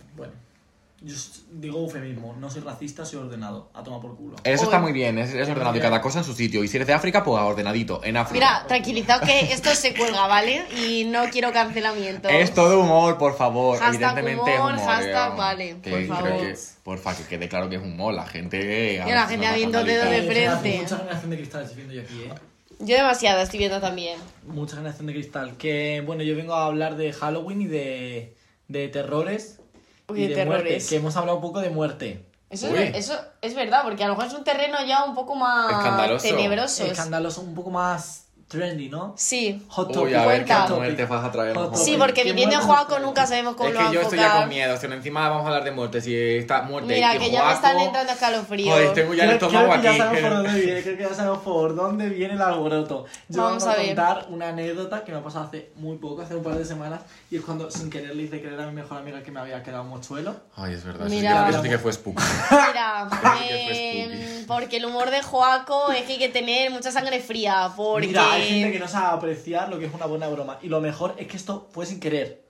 [1.01, 1.13] Yo
[1.51, 2.35] digo eufemismo.
[2.39, 3.69] No soy racista, soy ordenado.
[3.73, 4.37] A tomar por culo.
[4.43, 6.63] Eso está muy bien, es, es ordenado y cada cosa en su sitio.
[6.63, 8.33] Y si eres de África, pues ordenadito, en África.
[8.33, 10.65] Mira, tranquilizaos que esto se cuelga, ¿vale?
[10.87, 12.29] Y no quiero cancelamiento.
[12.29, 13.77] Es todo humor, por favor.
[13.77, 14.85] Hashtag Evidentemente es humor, humor.
[14.85, 16.39] hashtag eh, vale, que por favor.
[16.39, 18.13] que- porfa, que quede claro que es humor.
[18.13, 18.93] La gente.
[19.05, 20.77] Y la gente habiendo dedo de Eh, frente.
[20.81, 22.33] Mucha generación de cristal estoy viendo yo aquí, eh.
[22.79, 24.17] Yo demasiado estoy viendo también.
[24.47, 25.57] Mucha generación de cristal.
[25.57, 28.35] Que bueno, yo vengo a hablar de Halloween y de,
[28.69, 29.59] de terrores.
[30.07, 30.77] Uy, y de muerte.
[30.87, 32.25] Que hemos hablado un poco de muerte.
[32.49, 32.77] Eso Uy.
[32.77, 35.71] es, eso es verdad, porque a lo mejor es un terreno ya un poco más
[35.71, 36.27] Escandaloso.
[36.27, 36.85] tenebroso.
[36.85, 38.24] Escandaloso, un poco más
[38.55, 39.13] trendy, ¿no?
[39.17, 39.61] Sí.
[39.69, 40.15] Hot Uy, topic.
[40.15, 41.55] a ver qué muerte vas a traer.
[41.55, 43.93] Hot Sí, porque ¿Qué viniendo en Joaco nunca sabemos cómo Es lo va que a
[43.93, 44.77] yo estoy ya con miedo.
[44.77, 47.45] Si encima vamos a hablar de muerte, si está muerte Mira, y que ya me
[47.49, 48.73] Joaco- están entrando escalofríos.
[48.73, 49.97] Joder, tengo ya el estómago creo que aquí.
[49.97, 53.05] ya sabemos por dónde viene, creo que ya sabemos por dónde viene el alboroto.
[53.29, 53.85] Yo Vamos a ver.
[53.87, 57.01] contar una anécdota que me ha pasado hace muy poco, hace un par de semanas,
[57.29, 59.61] y es cuando sin querer le hice creer a mi mejor amiga que me había
[59.63, 60.35] quedado mochuelo.
[60.55, 61.07] Ay, es verdad.
[61.09, 61.31] Mira.
[61.31, 62.23] Eso, sí que, eso sí que fue spooky.
[62.51, 63.07] Mira,
[63.49, 67.69] eh, porque el humor de Joaco es que hay que tener mucha sangre fría.
[67.75, 68.07] Porque.
[68.07, 70.59] Mira, gente que no sabe apreciar lo que es una buena broma.
[70.61, 72.45] Y lo mejor es que esto fue sin querer.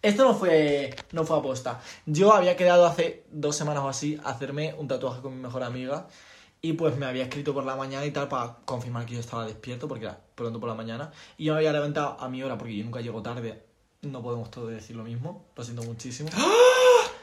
[0.00, 1.80] Esto no fue, no fue aposta.
[2.06, 5.62] Yo había quedado hace dos semanas o así a hacerme un tatuaje con mi mejor
[5.62, 6.06] amiga.
[6.60, 9.46] Y pues me había escrito por la mañana y tal para confirmar que yo estaba
[9.46, 11.12] despierto porque era pronto por la mañana.
[11.36, 13.62] Y yo me había levantado a mi hora porque yo nunca llego tarde.
[14.02, 15.46] No podemos todos decir lo mismo.
[15.56, 16.28] Lo siento muchísimo.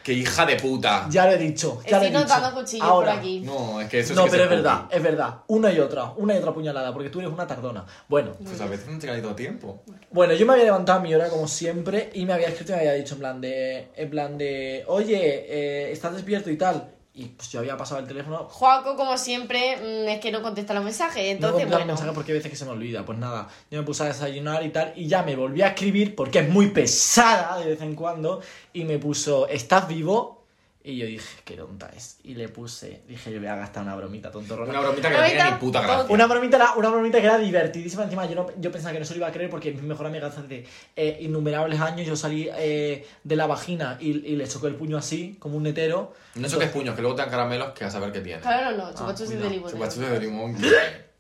[0.05, 1.07] ¡Qué hija de puta!
[1.09, 1.79] Ya lo he dicho.
[1.83, 2.35] Ya Estoy lo he dicho.
[2.35, 3.11] notando cuchillos Ahora.
[3.13, 3.39] por aquí.
[3.39, 5.35] No, es que eso sí No, que pero es verdad, es verdad.
[5.47, 7.83] Una y otra, una y otra puñalada, porque tú eres una tardona.
[8.07, 9.81] Bueno, Pues a veces no te ha ido tiempo.
[10.11, 12.75] Bueno, yo me había levantado a mi hora como siempre y me había escrito y
[12.75, 15.17] me había dicho en plan de, en plan de, oye,
[15.49, 16.91] eh, ¿estás despierto y tal?
[17.17, 18.45] Y pues yo había pasado el teléfono.
[18.49, 21.39] Joaco, como siempre, mm, es que no contesta los mensajes.
[21.39, 21.85] No Entonces, bueno.
[21.85, 23.05] mensaje porque hay veces que se me olvida.
[23.05, 24.91] Pues nada, yo me puse a desayunar y tal.
[24.97, 28.41] Y ya me volví a escribir porque es muy pesada de vez en cuando.
[28.73, 30.44] Y me puso, ¿estás vivo?
[30.87, 32.19] Y yo dije, qué tonta es.
[32.23, 34.69] Y le puse, dije, yo voy a gastar una bromita, tontorrona.
[34.69, 36.05] Una bromita que no tiene ni puta gracia.
[36.13, 38.03] Una bromita, era- una bromita que era divertidísima.
[38.03, 40.05] Encima, yo, no- yo pensaba que no se lo iba a creer porque mi mejor
[40.05, 44.67] amiga hace eh, innumerables años yo salí eh, de la vagina y, y le chocó
[44.67, 46.13] el puño así, como un netero.
[46.35, 48.41] No choques puños, que luego te dan caramelos que a saber qué tiene.
[48.41, 49.43] Claro, no, chupachos cuidado.
[49.49, 49.71] de limón.
[49.71, 50.55] Chupachuses de limón.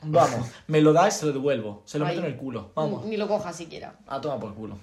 [0.03, 1.81] Vamos, me lo da y se lo devuelvo.
[1.85, 2.15] Se lo Ay.
[2.15, 2.71] meto en el culo.
[2.75, 3.95] Vamos, Ni lo cojas siquiera.
[4.05, 4.77] a tomar por culo.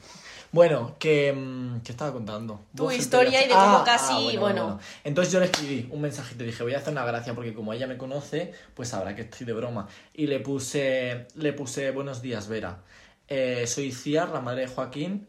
[0.53, 1.33] Bueno, que.
[1.33, 2.61] mm, ¿Qué estaba contando?
[2.77, 4.79] Tu historia y de cómo casi, bueno.
[5.03, 6.45] Entonces yo le escribí un mensajito.
[6.45, 9.47] Dije, voy a hacer una gracia porque como ella me conoce, pues sabrá que estoy
[9.47, 9.89] de broma.
[10.13, 12.83] Y le puse, le puse buenos días, Vera.
[13.29, 15.27] Eh, soy Ciar, la madre de Joaquín.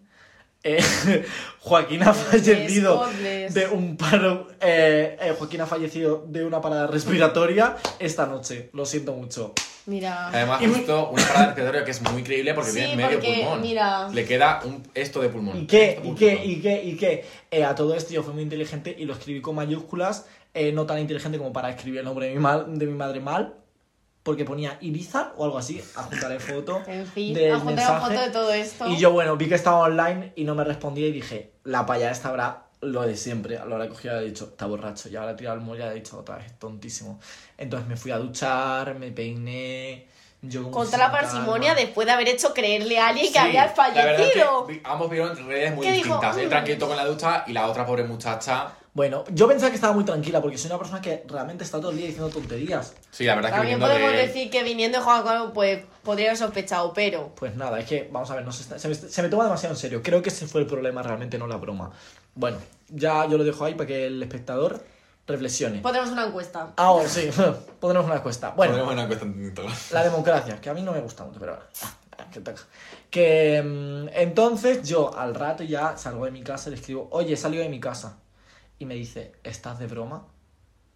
[0.61, 0.81] Eh,
[1.59, 3.05] Joaquín ha fallecido
[3.49, 4.47] de un paro.
[4.61, 8.69] eh, eh, Joaquín ha fallecido de una parada respiratoria esta noche.
[8.73, 9.53] Lo siento mucho.
[9.85, 10.29] Mira.
[10.29, 13.61] Además, justo una parada respiratoria que es muy creíble porque Sí, viene medio porque, pulmón.
[13.61, 14.07] mira.
[14.09, 15.57] Le queda un, esto de pulmón.
[15.57, 15.99] ¿Y qué?
[16.03, 16.45] ¿Y qué?
[16.45, 16.83] ¿Y qué?
[16.83, 17.25] ¿Y qué?
[17.51, 20.85] Eh, a todo esto yo fui muy inteligente y lo escribí con mayúsculas, eh, no
[20.85, 23.55] tan inteligente como para escribir el nombre de mi, mal, de mi madre mal,
[24.23, 28.05] porque ponía Ibiza o algo así, adjuntaré foto En fin, del mensaje.
[28.07, 28.87] foto de todo esto.
[28.87, 32.09] Y yo, bueno, vi que estaba online y no me respondía y dije, la paya
[32.09, 33.55] esta habrá lo de siempre.
[33.65, 35.09] Lo habrá cogido y habrá dicho, está borracho.
[35.09, 37.19] Y ahora tirado el móvil y ha dicho otra vez, tontísimo.
[37.57, 40.07] Entonces me fui a duchar, me peiné.
[40.45, 41.81] Yo con Con toda la parsimonia calma.
[41.85, 44.67] después de haber hecho creerle a alguien Sí, que la verdad es que fallecido.
[44.83, 46.03] ambos vieron redes muy ¿Qué dijo?
[46.05, 46.37] distintas.
[46.37, 46.49] Él Mm.
[46.49, 48.73] tranquilo con la ducha y la otra pobre muchacha.
[48.93, 51.91] Bueno, yo pensaba que estaba muy tranquila porque soy una persona que realmente está todo
[51.91, 52.93] el día diciendo tonterías.
[53.09, 54.27] Sí, la verdad es que También viniendo podemos de...
[54.27, 57.31] decir que viniendo de Juan pues podría haber sospechado, pero.
[57.35, 59.45] Pues nada, es que, vamos a ver, no se, está- se, me, se me toma
[59.45, 60.01] demasiado en serio.
[60.03, 61.89] Creo que ese fue el problema, realmente no la broma.
[62.35, 62.57] Bueno,
[62.89, 64.83] ya yo lo dejo ahí para que el espectador
[65.27, 65.79] reflexione.
[65.79, 66.73] Pondremos una encuesta.
[66.75, 67.29] Ahora sí,
[67.79, 68.51] pondremos una encuesta.
[68.51, 69.73] Bueno, Pondremos una encuesta en Instagram.
[69.91, 71.67] la democracia, que a mí no me gusta mucho, pero bueno.
[72.17, 72.61] ah, Que, toca.
[73.09, 77.33] que mm, entonces yo al rato ya salgo de mi casa y le escribo, oye,
[77.33, 78.19] he salido de mi casa.
[78.79, 80.27] Y me dice, ¿estás de broma?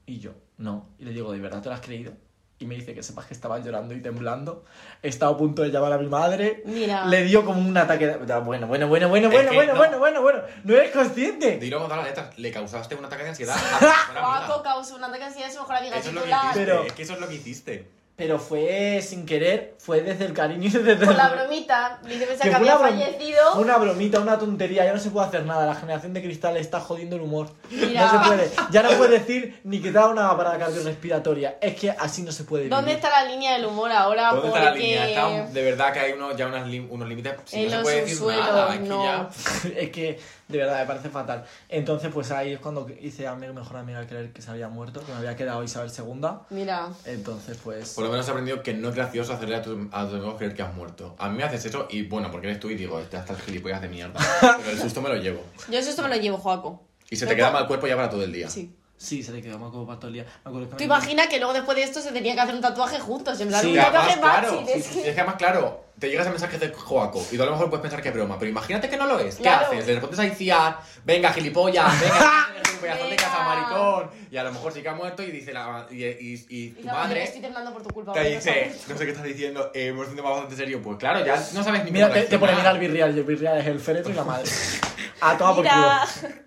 [0.05, 0.89] Y yo, no.
[0.99, 2.11] Y le digo, ¿de verdad te lo has creído?
[2.59, 4.65] Y me dice que sepas que estaba llorando y temblando.
[5.03, 6.63] He estado a punto de llamar a mi madre.
[6.65, 7.05] Mira.
[7.05, 8.15] Le dio como un ataque de...
[8.39, 9.77] Bueno, bueno, bueno, bueno, Es bueno, bueno, no.
[9.79, 10.39] bueno, bueno, bueno.
[10.63, 11.57] ¿No eres consciente?
[11.59, 12.39] Dilo con todas las letras.
[12.39, 14.45] Le causaste un ataque de ansiedad a tu mejor amiga.
[14.47, 16.49] Juaco causó un ataque de ansiedad a su mejor amiga Eso es lo que hiciste.
[16.55, 17.87] Pero- Es que eso es lo que hiciste.
[18.17, 21.05] Pero fue sin querer, fue desde el cariño y desde...
[21.05, 21.99] Con la bromita.
[22.03, 23.51] Dice que, había una brom- fallecido.
[23.53, 25.67] fue Una bromita, una tontería, ya no se puede hacer nada.
[25.67, 27.51] La generación de cristal está jodiendo el humor.
[27.69, 28.11] Mira.
[28.11, 28.51] No se puede.
[28.71, 31.59] Ya no puedes decir ni que te da una parada cardiorrespiratoria.
[31.61, 32.75] Es que así no se puede vivir.
[32.75, 34.31] ¿Dónde está la línea del humor ahora?
[34.31, 35.09] ¿Dónde está la Porque línea?
[35.09, 37.33] Está- de verdad que hay uno, ya unos, unos límites.
[37.45, 38.73] Si En no se puede decir nada.
[38.73, 39.29] Es que ya...
[39.79, 41.45] es que de verdad me parece fatal.
[41.69, 45.01] Entonces, pues ahí es cuando hice a mi mejor amiga creer que se había muerto,
[45.05, 46.27] que me había quedado Isabel II.
[46.49, 46.89] Mira.
[47.05, 47.93] Entonces, pues.
[47.93, 50.35] Por lo menos he aprendido que no es gracioso hacerle a tus, a tus amigos
[50.37, 51.15] creer que has muerto.
[51.17, 53.39] A mí me haces eso y bueno, porque eres tú y digo, este hasta el
[53.39, 54.19] gilipollas de mierda.
[54.41, 55.41] Pero el susto me lo llevo.
[55.69, 56.83] Yo eso esto me lo llevo, Joaco.
[57.09, 58.49] Y se te queda mal cuerpo ya para todo el día.
[58.49, 58.75] Sí.
[58.97, 60.23] Sí, se le quedó, todo el día.
[60.43, 62.55] Me acuerdo que Tú me- imaginas que luego después de esto se tenía que hacer
[62.55, 63.39] un tatuaje juntos.
[63.39, 64.67] En plan, Sí, un tatuaje claro, máximo.
[64.69, 65.01] Es es que...
[65.03, 67.81] que además, claro, te llegas a mensaje de Joaco y tú a lo mejor puedes
[67.83, 69.35] pensar que es broma, pero imagínate que no lo es.
[69.35, 69.67] ¿Qué Claro.
[69.67, 69.85] haces?
[69.85, 72.47] Le respondes a Iciar, venga, gilipollas, venga,
[72.81, 73.23] pedazo de Venga.
[73.23, 74.09] casa, maricón.
[74.31, 76.69] Y a lo mejor sí que ha muerto y dice la, y, y, y Y
[76.71, 78.13] tu no, yo madre Estoy temblando por tu culpa.
[78.13, 78.89] te dice, no sabes.
[78.89, 80.81] no sé qué estás diciendo, eh, hemos un bastante serio.
[80.81, 82.73] Pues claro, ya no sabes ni Mira, cómo te, te pone mira reaccionar.
[82.75, 84.49] el birreal y el birreal es el féretro y la madre.
[85.21, 86.03] A toma por Mira.
[86.21, 86.46] culo.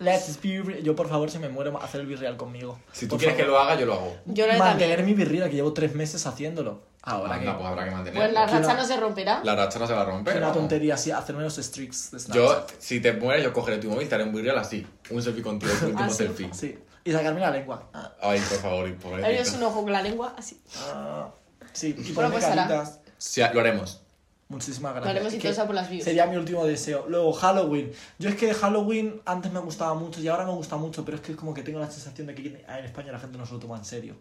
[0.00, 2.78] Let's be Yo, por favor, si me muero, hacer el birreal conmigo.
[2.90, 3.58] Si tú Por quieres que favor.
[3.58, 4.16] lo haga, yo lo hago.
[4.24, 5.18] Yo lo Mantener también.
[5.18, 6.80] mi birreal, que llevo tres meses haciéndolo.
[7.02, 7.58] Ahora Anda, que...
[7.58, 8.20] pues habrá que mantener.
[8.22, 9.40] Pues la Que racha no- no se romperá.
[9.44, 10.34] La racha no se va a romper.
[10.36, 12.70] Es una tontería así, hacerme los streaks de Yo, Snapchat.
[12.80, 14.86] si te mueres, yo cogeré tu móvil, te haré un virreal así.
[15.10, 16.16] Un selfie contigo, tu último Ah, sí.
[16.16, 16.48] selfie.
[16.52, 16.78] Sí.
[17.04, 17.88] Y sacarme la lengua.
[17.94, 19.26] Ah, Ay, por favor, y pobrecito.
[19.26, 20.60] abres un ojo con la lengua, así.
[20.94, 21.28] ah.
[21.72, 23.00] Sí, y Bueno, ponerme pues caritas.
[23.18, 24.00] Sí, lo haremos.
[24.50, 25.16] Muchísimas Lo gracias.
[25.16, 26.04] haremos Es sea por las views.
[26.04, 27.06] Sería mi último deseo.
[27.08, 27.92] Luego, Halloween.
[28.18, 31.22] Yo es que Halloween antes me gustaba mucho y ahora me gusta mucho, pero es
[31.22, 33.52] que es como que tengo la sensación de que en España la gente no se
[33.52, 34.16] lo toma en serio.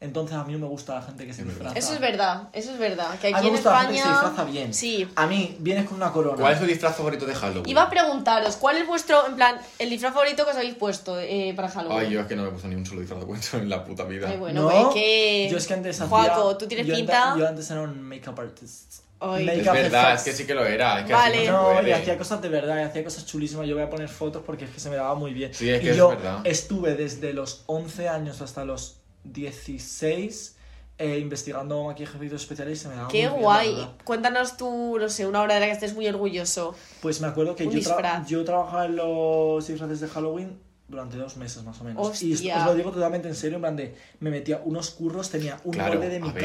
[0.00, 1.78] Entonces a mí no me gusta la gente que se Es disfraza.
[1.78, 3.18] Eso es verdad, eso es verdad.
[3.18, 4.20] Que A mí aquí me en gusta la gente que España.
[4.20, 4.72] se disfraza bien.
[4.74, 5.08] Sí.
[5.16, 6.40] A mí, vienes con una corona.
[6.40, 7.68] ¿Cuál es tu disfraz favorito de Halloween?
[7.68, 11.18] Iba a preguntaros, ¿cuál es vuestro, en plan, el disfraz favorito que os habéis puesto
[11.20, 11.98] eh, para Halloween?
[11.98, 13.68] Ay, yo es que no me he puesto ni un solo disfraz de cuento en
[13.68, 14.28] la puta vida.
[14.30, 15.48] Ay, bueno, no, que...
[15.50, 16.08] yo es que antes hacía...
[16.08, 17.32] Juaco, tú tienes yo pinta...
[17.32, 19.07] Antes, yo antes era un make-up artist.
[19.20, 19.48] Ay.
[19.48, 21.00] Es verdad, es que sí que lo era.
[21.00, 21.38] Es que Vale.
[21.38, 23.66] así no, y hacía cosas de verdad, y hacía cosas chulísimas.
[23.66, 25.52] Yo voy a poner fotos porque es que se me daba muy bien.
[25.52, 26.40] Sí, es y que es yo verdad.
[26.44, 30.56] estuve desde los 11 años hasta los 16
[31.00, 33.88] eh, investigando maquillaje de efectos especiales y se me daba Qué muy bien, la guay.
[34.04, 36.74] Cuéntanos tú, no sé, una obra de la que estés muy orgulloso.
[37.00, 41.36] Pues me acuerdo que yo, tra- yo trabajaba en los disfraces de Halloween durante dos
[41.36, 42.22] meses más o menos.
[42.22, 45.58] Y os- lo digo totalmente en serio, en plan de, me metía unos curros, tenía
[45.64, 46.42] un Claro, molde de mi a ver.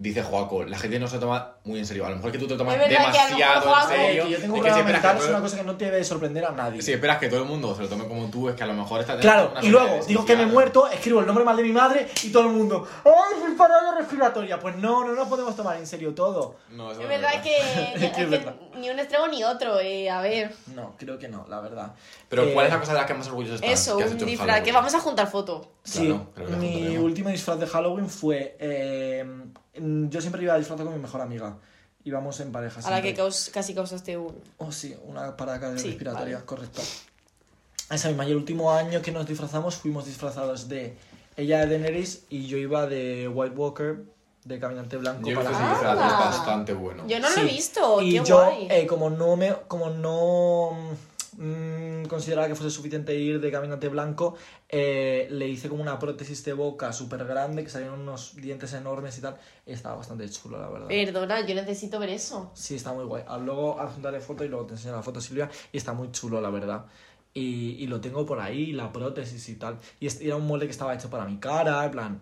[0.00, 2.06] Dice Joaco, la gente no se lo toma muy en serio.
[2.06, 4.24] A lo mejor que tú te lo tomas verdad que demasiado Joaco- en Eh, serio.
[4.24, 6.44] que yo tengo que si mental, que es una cosa que no te debe sorprender
[6.44, 6.80] a nadie.
[6.82, 8.74] Si esperas que todo el mundo se lo tome como tú, es que a lo
[8.74, 11.56] mejor está Claro, una y luego digo que me he muerto, escribo el nombre mal
[11.56, 14.60] de mi madre y todo el mundo, ¡ay, soy parada respiratoria!
[14.60, 16.54] Pues no, no nos podemos tomar en serio todo.
[16.70, 17.56] No, eso Es verdad que,
[17.94, 18.54] Es que es es que verdad.
[18.76, 20.54] ni un extremo ni otro, eh, a ver.
[20.76, 21.92] No, creo que no, la verdad.
[22.28, 23.70] Pero Eh, ¿cuál es la cosa de la que más orgulloso estás?
[23.70, 25.72] Eso, que has un disfraz, que vamos a juntar foto.
[25.82, 28.56] Sí, Claro, creo que la mi último disfraz de Halloween fue.
[28.60, 29.26] eh,
[29.80, 31.56] yo siempre iba a disfrazar con mi mejor amiga.
[32.04, 32.80] Íbamos en pareja.
[32.80, 33.22] A la que siempre.
[33.24, 34.34] caus- casi causaste un...
[34.58, 36.46] Oh, sí, una parada Sí, respiratoria, vale.
[36.46, 36.80] correcto.
[37.90, 40.96] Esa misma, y el último año que nos disfrazamos fuimos disfrazados de
[41.36, 44.04] ella de Daenerys y yo iba de White Walker,
[44.44, 45.28] de Caminante Blanco.
[45.28, 45.70] Yo para Ah.
[45.70, 47.06] disfraz, es bastante bueno.
[47.06, 47.40] Yo no lo Sí.
[47.40, 48.68] he visto, Y qué yo, guay.
[48.70, 50.70] eh, como no me, como no
[51.38, 54.36] mm, consideraba que fuese suficiente ir de caminante blanco,
[54.68, 59.16] eh, le hice como una prótesis de boca súper grande, que salían unos dientes enormes
[59.18, 59.36] y tal.
[59.66, 60.88] Y estaba bastante chulo, la verdad.
[60.88, 62.50] Perdona, yo necesito ver eso.
[62.54, 63.22] Sí, está muy guay.
[63.26, 65.48] Ah, Luego adjuntaré foto y luego te enseño la foto, Silvia.
[65.72, 66.86] Y está muy chulo, la verdad.
[67.34, 69.78] Y, y lo tengo por ahí, la prótesis y tal.
[70.00, 72.20] Y es- y era un molde que estaba hecho para mi cara, en plan.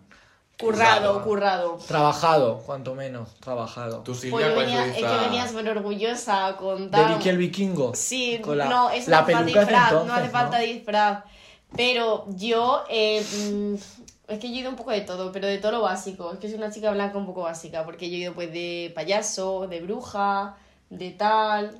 [0.59, 1.77] Currado, currado.
[1.87, 3.97] Trabajado, cuanto menos, trabajado.
[3.99, 6.57] Tú, Pues Silvia, yo ¿cuál es tu venía, es que venías súper orgullosa a De
[6.57, 7.13] contar.
[7.17, 7.91] Vicky el Vikingo.
[7.93, 10.25] Sí, Con la- no, eso la no hace falta peluca de disfraz, entonces, no hace
[10.25, 10.31] ¿no?
[10.31, 11.23] falta disfraz.
[11.75, 13.73] Pero yo, eh, mm,
[14.29, 16.31] es que yo he ido un poco de todo, pero de todo lo básico.
[16.33, 18.91] Es que soy una chica blanca un poco básica, porque yo he ido pues de
[18.95, 20.55] payaso, de bruja,
[20.89, 21.77] de tal.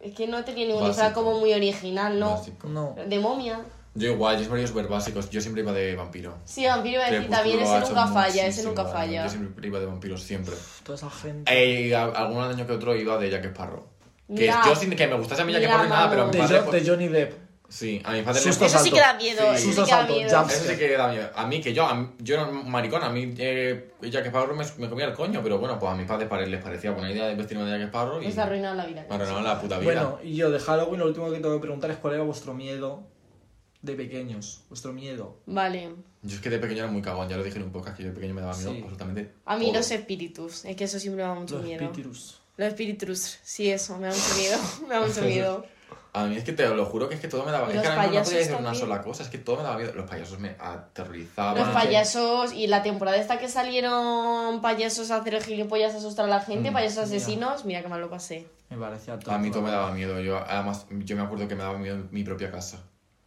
[0.00, 2.30] Es que no he tenido ningún disfraz como muy original, ¿no?
[2.32, 2.68] Básico.
[2.68, 2.94] No.
[3.06, 3.60] De momia.
[3.98, 5.28] Yo igual, yo siempre súper básicos.
[5.30, 6.36] Yo siempre iba de vampiro.
[6.44, 9.24] Sí, vampiro iba decir también, ese nunca falla, ese nunca falla.
[9.24, 10.54] Yo siempre iba de vampiros, siempre.
[10.84, 11.52] Toda esa gente.
[11.52, 13.84] Eh, y a- algún año que otro iba de Jack Sparrow.
[14.28, 14.62] Que Mira.
[14.66, 16.32] yo sin que me gustase a mí Jack Mira, Sparrow ni nada, pero a mi
[16.32, 16.58] De, padre...
[16.60, 17.48] Jo- pues- de Johnny Depp.
[17.70, 18.70] Sí, a mi padre Susto le...
[18.70, 19.46] Eso sí que da miedo, Sí.
[19.48, 20.38] eso sí Susto que da miedo.
[20.38, 21.28] jump Ese sí que da miedo.
[21.34, 24.56] A mí, que yo, a mí- yo era un maricón, a mí eh, Jack Sparrow
[24.56, 27.10] me, me comía el coño, pero bueno, pues a mis padres pare- les parecía buena
[27.12, 29.04] idea de vestirme de Jack Sparrow y Les ha arruinado la vida.
[29.06, 29.84] me arruinaron la puta vida.
[29.92, 32.54] Bueno, y yo de Halloween lo último que tengo que preguntar es cuál era vuestro
[32.54, 33.02] miedo
[33.82, 34.62] de pequeños.
[34.68, 35.36] Vuestro miedo.
[35.46, 35.90] Vale.
[36.22, 38.02] Yo es que de pequeño era muy cagón, ya lo dije en un podcast que
[38.02, 38.78] yo de pequeño me daba miedo Sí.
[38.80, 39.32] absolutamente.
[39.44, 39.74] A mí todo.
[39.76, 41.88] los espíritus, es que eso siempre me da mucho Los miedo.
[41.90, 42.40] Pitirus.
[42.56, 44.58] Los espíritus, sí, eso, me da mucho miedo.
[44.88, 45.64] Me da mucho miedo.
[46.14, 47.76] A mí es que te lo juro que es que todo me daba Es que
[47.78, 48.80] los ahora mismo no podía payasos decir una también.
[48.80, 49.92] sola cosa, es que todo me daba miedo.
[49.94, 51.56] Los payasos me aterrorizaban.
[51.58, 51.74] Los sí.
[51.74, 56.28] payasos y la temporada esta que salieron payasos a hacer el gilipollas a asustar a
[56.28, 57.16] la gente, Mm, payasos mira.
[57.18, 58.46] asesinos, mira que mal lo pasé.
[58.70, 59.34] Me parecía todo.
[59.34, 60.18] A mí todo me daba miedo.
[60.20, 62.82] Yo, además, yo me acuerdo que me daba miedo mi propia casa.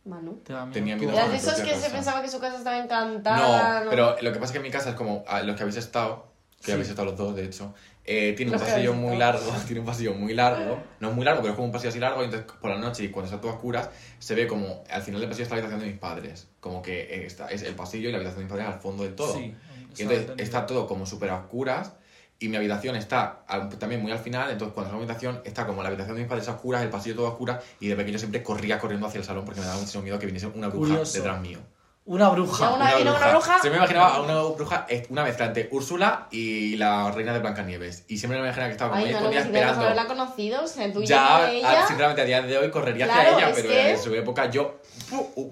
[0.05, 0.37] Manu.
[0.43, 1.13] Te da miedo Tenía miedo.
[1.13, 1.91] Eras de esos que se casa.
[1.91, 3.83] pensaba que su casa estaba encantada.
[3.83, 5.63] No, pero lo que pasa es que en mi casa es como a los que
[5.63, 6.27] habéis estado,
[6.59, 6.71] que Sí.
[6.71, 9.85] habéis estado los dos, de hecho, eh, tiene un Los pasillo muy largo, tiene un
[9.85, 12.25] pasillo muy largo, no es muy largo, pero es como un pasillo así largo, y
[12.25, 15.21] entonces por la noche y cuando está todo a oscuras, se ve como al final
[15.21, 18.09] del pasillo está la habitación de mis padres, como que eh, está, es el pasillo
[18.09, 19.33] y la habitación de mis padres al fondo del todo.
[19.35, 19.55] Sí.
[19.97, 21.93] Y entonces está todo como súper a oscuras
[22.41, 25.41] y mi habitación está al- también muy al final, entonces cuando salgo a mi habitación
[25.45, 27.88] está como la habitación de mis padres a oscuras, el pasillo todo a oscuras y
[27.88, 30.47] de pequeño siempre corría corriendo hacia el salón porque me daba muchísimo miedo que viniese
[30.47, 31.13] una bruja Curioso.
[31.17, 31.60] detrás mío.
[32.04, 32.73] Una bruja.
[32.73, 33.60] Una- una bruja.
[33.62, 38.06] Se me imaginaba a una bruja, una mezcla entre Úrsula y la reina de Blancanieves.
[38.08, 39.82] Y siempre me imaginaba que estaba como Ay, ahí no, escondida esperando.
[39.86, 41.86] haberla conocido, o sea, tú Ya, a- ella.
[41.88, 44.49] sinceramente, a día de hoy correría Claro, hacia ella, es pero que- en su época
[44.49, 44.80] yo.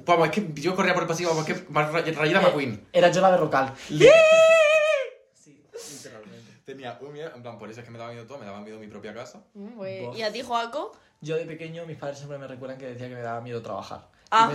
[0.05, 1.65] Vamos, es que yo corría por el pasillo, vamos, es que
[2.13, 2.87] Rayita Eh, McQueen.
[2.93, 3.29] Era yo la.
[3.87, 4.58] Sí, literalmente.
[6.69, 8.61] Tenía un miedo, en plan, por eso es que me daba miedo todo, me daba
[8.61, 9.41] miedo mi propia casa.
[9.55, 10.15] Mm, pues.
[10.15, 10.91] ¿Y a ti, Joaco?
[11.19, 14.07] Yo de pequeño, mis padres siempre me recuerdan que decía que me daba miedo trabajar.
[14.31, 14.51] Ah.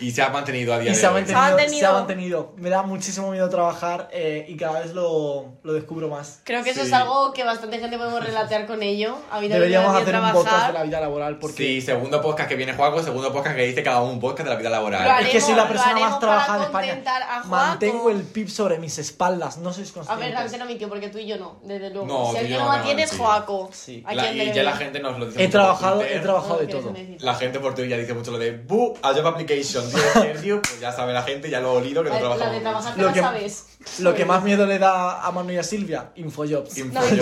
[0.00, 1.20] Y, se ha mantenido a día y de se ha hoy.
[1.22, 1.78] mantenido, Se ha mantenido.
[1.78, 2.52] se ha mantenido.
[2.56, 6.40] Me da muchísimo miedo trabajar eh, y cada vez lo, lo descubro más.
[6.42, 6.86] Creo que eso Sí.
[6.88, 9.16] es algo que bastante gente podemos relatear con ello.
[9.30, 10.74] A mí Deberíamos hacer miedo un podcast de trabajar.
[10.74, 14.00] la vida laboral porque Sí, segundo podcast que viene Juaco, segundo podcast que dice cada
[14.02, 15.08] uno un podcast de la vida laboral.
[15.08, 15.26] Haré.
[15.26, 17.02] es que soy la persona haremos más trabajada de España.
[17.30, 17.44] a.
[17.44, 20.26] Mantengo el pip sobre mis espaldas, no sois A conscientes.
[20.28, 22.06] ver, Dante no mintió, porque tú y yo no, desde luego.
[22.08, 23.16] No, si alguien no, mantiene es.
[23.16, 23.70] Joaco.
[23.72, 24.02] Sí.
[24.06, 26.92] ¿A La- y ya la gente nos lo dice He trabajado, he trabajado de todo.
[27.20, 30.60] La gente por Twitter ya dice mucho lo de Bu, a job application, tío, interview",
[30.60, 32.96] pues ya sabe la gente, ya lo he olido que no La, la de trabajar
[32.98, 33.66] Lo la que- sabes.
[33.98, 36.78] Lo que más miedo le da a Manu y a Silvia, Infojobs.
[36.78, 37.12] Infojobs.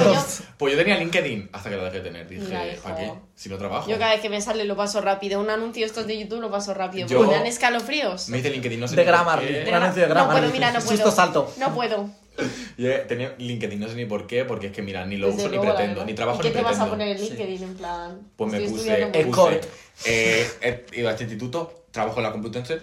[0.41, 2.29] No, Pues yo tenía LinkedIn hasta que lo dejé de tener.
[2.29, 2.79] Dije.
[2.83, 3.13] ¿para qué?
[3.35, 3.89] Si no trabajo.
[3.91, 5.41] Yo cada vez que me sale lo paso rápido.
[5.41, 7.09] Un anuncio estos de YouTube lo paso rápido.
[7.09, 8.29] Yo- me dan escalofríos.
[8.29, 9.69] Me hice LinkedIn, no sé De Grammarly.
[9.69, 10.41] Un anuncio de no Grammarly.
[10.43, 10.91] puedo, mira, no puedo.
[10.91, 11.53] Susto salto.
[11.59, 12.09] No puedo.
[12.79, 15.41] Yo tenía LinkedIn, no sé ni por qué, porque es que mira, ni lo Desde
[15.43, 16.07] uso ni la pretendo, verdad.
[16.07, 16.87] ni trabajo ¿Y qué ni te vas pretendo.
[16.87, 17.25] a poner en Sí.
[17.29, 17.63] LinkedIn?
[17.63, 18.21] En plan.
[18.37, 19.61] Pues me estoy puse, estudiando puse
[20.07, 22.81] eh, eh, iba a este instituto, trabajo en la Complutense,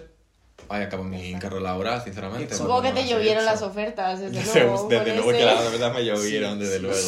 [0.68, 2.54] ahí acabo mi carrera laboral, sinceramente.
[2.54, 4.76] Supongo que te llovieron las ofertas, desde Desde luego.
[4.88, 6.82] con luego que ese- la verdad me llovieron, Sí, desde sí.
[6.82, 6.98] luego.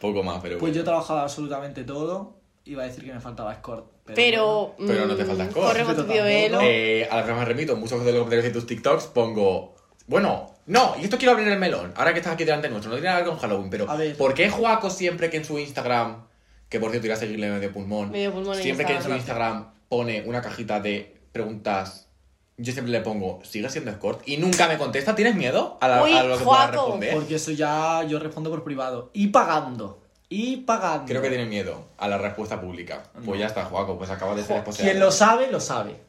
[0.00, 0.80] Poco más, pero Pues yo bueno.
[0.82, 2.42] he trabajado absolutamente todo.
[2.66, 3.86] iba a decir que me faltaba escort.
[4.06, 4.74] Pero, Pero.
[4.86, 5.68] Pero no te mm, faltan cosas.
[5.70, 6.22] Corre con tu Tampoco.
[6.24, 6.58] velo.
[6.62, 9.74] Eh, a la que me remito, muchos de los comentarios de tus TikToks pongo.
[10.06, 11.92] Bueno, no, y esto quiero abrir el melón.
[11.96, 13.96] Ahora que estás aquí delante nuestro, no tiene nada que ver con Halloween, pero A
[13.96, 14.16] ver.
[14.16, 16.24] ¿por qué Juaco siempre que en su Instagram,
[16.68, 19.10] que por cierto irá a seguirle medio pulmón, Medio pulmón en siempre que en su
[19.10, 19.52] Instagram.
[19.58, 22.08] Instagram pone una cajita de preguntas,
[22.56, 24.22] yo siempre le pongo, ¿sigue siendo escort?
[24.26, 26.82] Y nunca me contesta, ¿tienes miedo a, la- Uy, a lo que pueda Juaco.
[26.82, 27.14] responder?
[27.14, 29.10] Porque eso ya yo respondo por privado.
[29.12, 30.00] Y pagando.
[30.28, 31.04] Y pagando.
[31.06, 33.02] Creo que tiene miedo a la respuesta pública.
[33.24, 34.88] Pues ya está, Juaco, pues acaba de ser esposeado.
[34.90, 36.00] Quien lo sabe, lo sabe.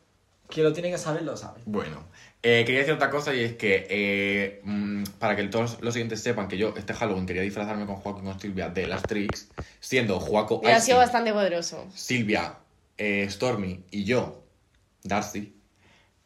[0.48, 1.62] Quien lo tiene que saber, lo sabe.
[1.66, 2.04] Bueno,
[2.48, 6.22] eh, quería decir otra cosa y es que eh, mm, para que todos los siguientes
[6.22, 9.50] sepan que yo este Halloween quería disfrazarme con Joaquín y con Silvia de las Tricks,
[9.80, 11.86] siendo Joaco, Hubiera Icy, sido bastante poderoso.
[11.96, 12.56] Silvia,
[12.98, 14.44] eh, Stormy y yo,
[15.04, 15.54] Darcy.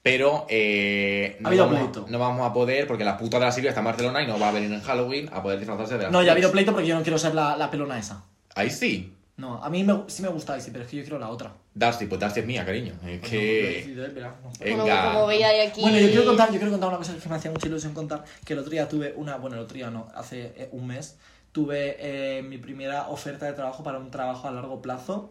[0.02, 2.06] Pero eh, Ha no, habido vamos, pleito.
[2.10, 4.40] no vamos a poder porque la puta de la Silvia está en Barcelona y no
[4.40, 6.72] va a venir en Halloween a poder disfrazarse de las No, ya ha habido pleito
[6.72, 8.24] porque yo no quiero ser la, la pelona esa.
[8.56, 9.14] Ahí sí.
[9.38, 11.54] No, a mí me- sí me gusta Icy, pero es que yo quiero la otra.
[11.80, 12.94] Darcy, pues Darcy es mía, cariño.
[13.06, 13.94] Es Pues que...
[13.96, 14.36] Venga.
[14.60, 15.82] Bueno, como veía ahí aquí.
[15.82, 18.26] Bueno, yo quiero contar, yo quiero contar una cosa que me hacía mucha ilusión contar,
[18.44, 21.18] que el otro día tuve una, bueno, el otro día no, hace eh, un mes,
[21.54, 25.30] tuve eh, mi primera oferta de trabajo para un trabajo a largo plazo.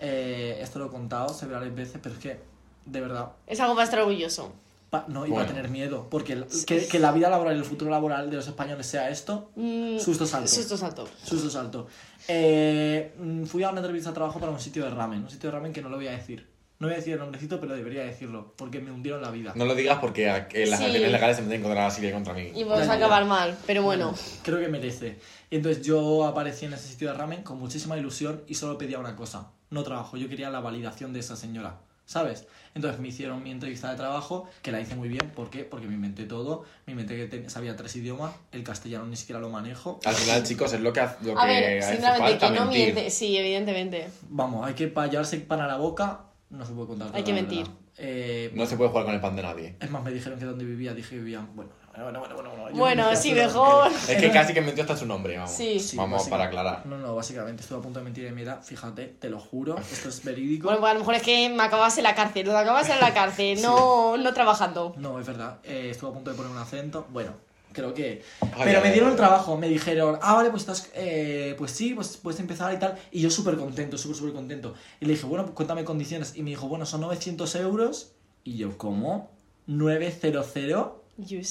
[0.00, 2.40] Eh, esto lo he contado, se ve varias veces, pero es que,
[2.84, 4.52] de verdad, Es algo para estar orgulloso.
[4.92, 5.48] Pa- no iba Bueno.
[5.50, 8.36] a tener miedo, porque el- que, que la vida laboral y el futuro laboral de
[8.36, 10.48] los españoles sea esto, Mm, Susto salto.
[10.48, 11.08] Susto salto.
[11.24, 11.86] susto salto.
[12.28, 15.48] Eh, mm, fui a una entrevista de trabajo para un sitio de ramen, un sitio
[15.50, 16.46] de ramen que no lo voy a decir.
[16.78, 19.52] No voy a decir el nombrecito, pero debería decirlo, porque me hundieron la vida.
[19.54, 20.62] No lo digas porque las Sí.
[20.84, 22.50] acciones legales se meten contra la Silvia y contra mí.
[22.54, 23.56] Y vamos a acabar mal.
[23.66, 24.12] Pero bueno.
[24.42, 25.18] Creo que merece.
[25.48, 28.98] Y entonces yo aparecí en ese sitio de ramen con muchísima ilusión y solo pedía
[28.98, 29.52] una cosa.
[29.70, 31.78] No trabajo, yo quería la validación de esa señora.
[32.04, 32.46] ¿Sabes?
[32.74, 35.30] Entonces me hicieron mi entrevista de trabajo, que la hice muy bien.
[35.34, 35.64] ¿Por qué?
[35.64, 36.64] Porque me inventé todo.
[36.86, 38.32] Me inventé que te- sabía tres idiomas.
[38.50, 40.00] El castellano ni siquiera lo manejo.
[40.04, 42.66] Al final, chicos, es lo que, hace- lo A que ver, hace falta que no
[42.66, 42.94] mentir.
[42.94, 43.10] miente.
[43.10, 44.08] Sí, evidentemente.
[44.28, 46.22] Vamos, hay que para llevarse pan a la boca.
[46.50, 47.10] No se puede contar.
[47.14, 47.66] Hay que mentir.
[47.98, 49.76] Eh, No se puede jugar con el pan de nadie.
[49.80, 51.46] Es más, me dijeron que donde vivía, dije que vivía.
[51.54, 52.50] Bueno, bueno, bueno, bueno.
[52.50, 53.90] bueno, yo Bueno, a sí, mejor.
[54.08, 55.50] Es que casi que metió hasta su nombre, vamos.
[55.52, 55.78] Sí.
[55.78, 56.86] Sí, vamos para aclarar.
[56.86, 58.62] No, no, básicamente estuve a punto de mentir de mi edad.
[58.62, 59.76] Fíjate, te lo juro.
[59.78, 60.68] Esto es verídico.
[60.68, 62.46] Bueno, pues a lo mejor es que me acabas en la cárcel.
[62.46, 64.94] Lo acabas en la cárcel, no, no trabajando.
[64.96, 65.58] No, es verdad.
[65.64, 67.06] Eh, estuve a punto de poner un acento.
[67.10, 67.32] Bueno,
[67.72, 68.22] creo que.
[68.40, 69.12] Ay, Pero ay, me dieron ay.
[69.12, 69.56] el trabajo.
[69.58, 70.90] Me dijeron, ah, vale, pues estás.
[70.94, 72.96] eh, pues sí, pues puedes empezar y tal.
[73.10, 74.72] Y yo súper contento, súper, súper contento.
[74.98, 76.36] Y le dije, bueno, pues cuéntame condiciones.
[76.36, 78.12] Y me dijo, bueno, son 900 euros.
[78.44, 79.30] Y yo, ¿cómo?
[79.68, 81.01] ¿900?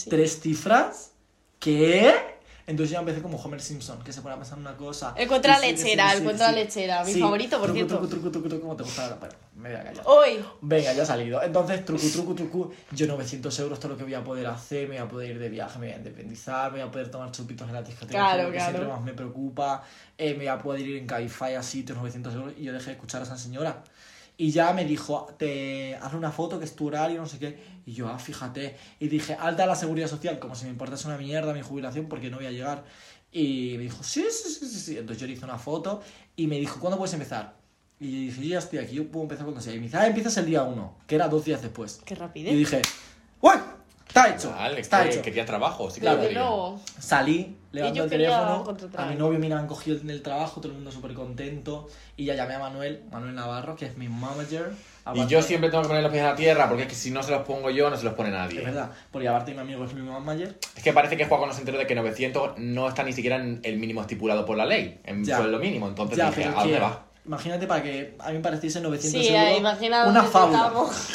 [0.10, 1.12] ¿Tres cifras?
[1.60, 2.32] ¿Qué?
[2.68, 5.14] Entonces ya empecé como Homer Simpson, que se pone a pensar una cosa.
[5.18, 6.38] El la y sí, lechera, el sí, sí.
[6.38, 7.96] la lechera, mi favorito, por truco, cierto.
[7.96, 9.18] Truco, truco, truco, truco, ¿cómo te gusta?
[9.20, 10.04] Bueno, me voy a callar.
[10.08, 10.46] Hoy.
[10.62, 11.42] Venga, ya ha salido.
[11.42, 12.72] Entonces, truco, truco, truco.
[12.92, 14.88] Yo 900 euros, todo lo que voy a poder hacer.
[14.88, 17.12] Me voy a poder ir de viaje, me voy a independizar, me voy a poder
[17.12, 18.18] tomar chupitos en la discoteca.
[18.20, 18.72] Claro, que claro.
[18.72, 19.84] siempre más me preocupa.
[20.18, 22.54] eh, me voy a poder ir en Cabify a sitios, 900 euros.
[22.58, 23.84] Y yo dejé de escuchar a esa señora.
[24.42, 27.60] Y ya me dijo, te hazle una foto que es tu horario, no sé qué.
[27.86, 28.76] Y yo, ah, fíjate.
[29.00, 32.08] Y dije, alta a la seguridad social, como si me importase una mierda mi jubilación
[32.08, 32.84] porque no voy a llegar.
[33.32, 34.98] Y me dijo, sí, sí, sí, sí, sí.
[34.98, 36.02] Entonces yo le hice una foto
[36.36, 37.54] y me dijo, ¿cuándo puedes empezar?
[38.00, 39.74] Y yo dije, yo ya estoy aquí, yo puedo empezar cuando sea.
[39.74, 42.02] Y me dice, ah, empiezas el día 1, que era dos días después.
[42.04, 42.56] Qué Y rapidez.
[42.58, 42.82] dije,
[43.42, 43.54] ¡Uy!
[44.08, 44.50] Está hecho.
[44.50, 45.22] Vale, está que hecho.
[45.22, 46.80] quería trabajo, sí que Claro.
[47.00, 48.64] Salí, levanté yo el teléfono,
[48.98, 51.88] a mi novio me han cogido en el trabajo, todo el mundo súper contento.
[52.18, 54.72] Y ya llamé a Manuel, Manuel Navarro, que es mi manager.
[55.16, 57.10] Y yo siempre tengo que poner los pies a la tierra porque es que si
[57.10, 58.62] no se los pongo yo, no se los pone Es nadie.
[58.62, 60.58] verdad, porque aparte mi amigo es mi manager.
[60.76, 63.38] Es que parece que Juaco no se enteró de que 900 no está ni siquiera
[63.38, 65.38] en el mínimo estipulado por la ley, en Ya.
[65.38, 65.88] sueldo mínimo.
[65.88, 67.06] Entonces Ya, dije, ¿a dónde va?
[67.26, 69.78] Imagínate para que a mí me pareciese 900 Sí, euros.
[70.10, 70.72] una fábula.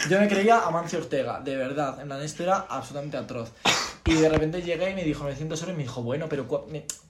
[0.08, 2.00] Yo me creía Amancio Ortega, de verdad.
[2.00, 3.52] En la esto era absolutamente atroz.
[4.06, 6.46] Y de repente llegué y me dijo 900 euros y me dijo, bueno, pero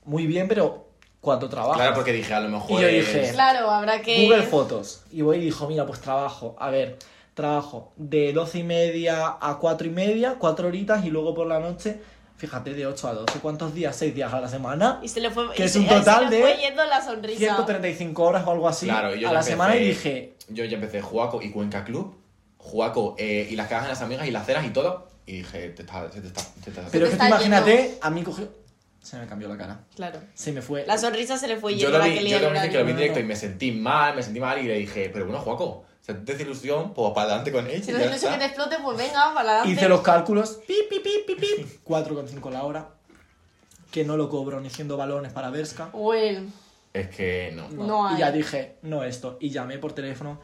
[0.04, 0.88] muy bien, pero
[1.20, 1.74] ¿cuánto trabajo?
[1.74, 2.78] Claro, porque dije, a lo mejor.
[2.78, 4.22] Y yo es- dije, Claro, habrá que.
[4.24, 5.02] Google Fotos.
[5.12, 6.56] Y voy y dijo, mira, pues trabajo.
[6.58, 6.98] A ver,
[7.34, 11.58] trabajo de 12 y media a 4 y media, 4 horitas, y luego por la
[11.60, 11.98] noche,
[12.38, 13.40] fíjate, de 8 a 12.
[13.40, 13.94] ¿Cuántos días?
[13.94, 15.00] 6 días a la semana.
[15.02, 15.52] Y se le fue.
[15.52, 17.38] Que y es se- un ahí se total le de fue yendo la sonrisa.
[17.38, 20.64] 135 horas o algo así Claro, yo a ya la empecé- semana y dije, Yo
[20.64, 22.14] ya empecé Juaco y Cuenca Club,
[22.58, 25.08] Juaco eh, y las cajas de las amigas y las cenas y todo.
[25.26, 27.28] Y dije, te está, se te está, se te está- pero es que tú está
[27.28, 28.48] imagínate, a mí cogió...
[29.02, 29.80] Se me cambió la cara.
[29.94, 30.20] Claro.
[30.34, 30.84] Se me fue.
[30.84, 32.84] La sonrisa se le fue Yo yendo lo la vi, yo lo vi que lo
[32.84, 33.24] vi en No, directo no.
[33.24, 36.32] y me sentí mal, me sentí mal y le dije, pero bueno, Juaco, si te
[36.32, 37.84] hace ilusión, pues para adelante con ella.
[37.84, 39.70] Si no tienes que te explote, pues venga, para adelante.
[39.70, 40.58] Hice los cálculos.
[40.66, 41.80] Pip, pip, pip, pip, pip.
[41.86, 42.88] 4,5 la hora.
[43.92, 45.88] Que no lo cobro ni siendo balones para Berska.
[45.92, 46.48] Well,
[46.92, 47.68] Es que no.
[47.68, 48.32] No Y ya hay.
[48.32, 49.36] dije, no esto.
[49.40, 50.40] Y llamé por teléfono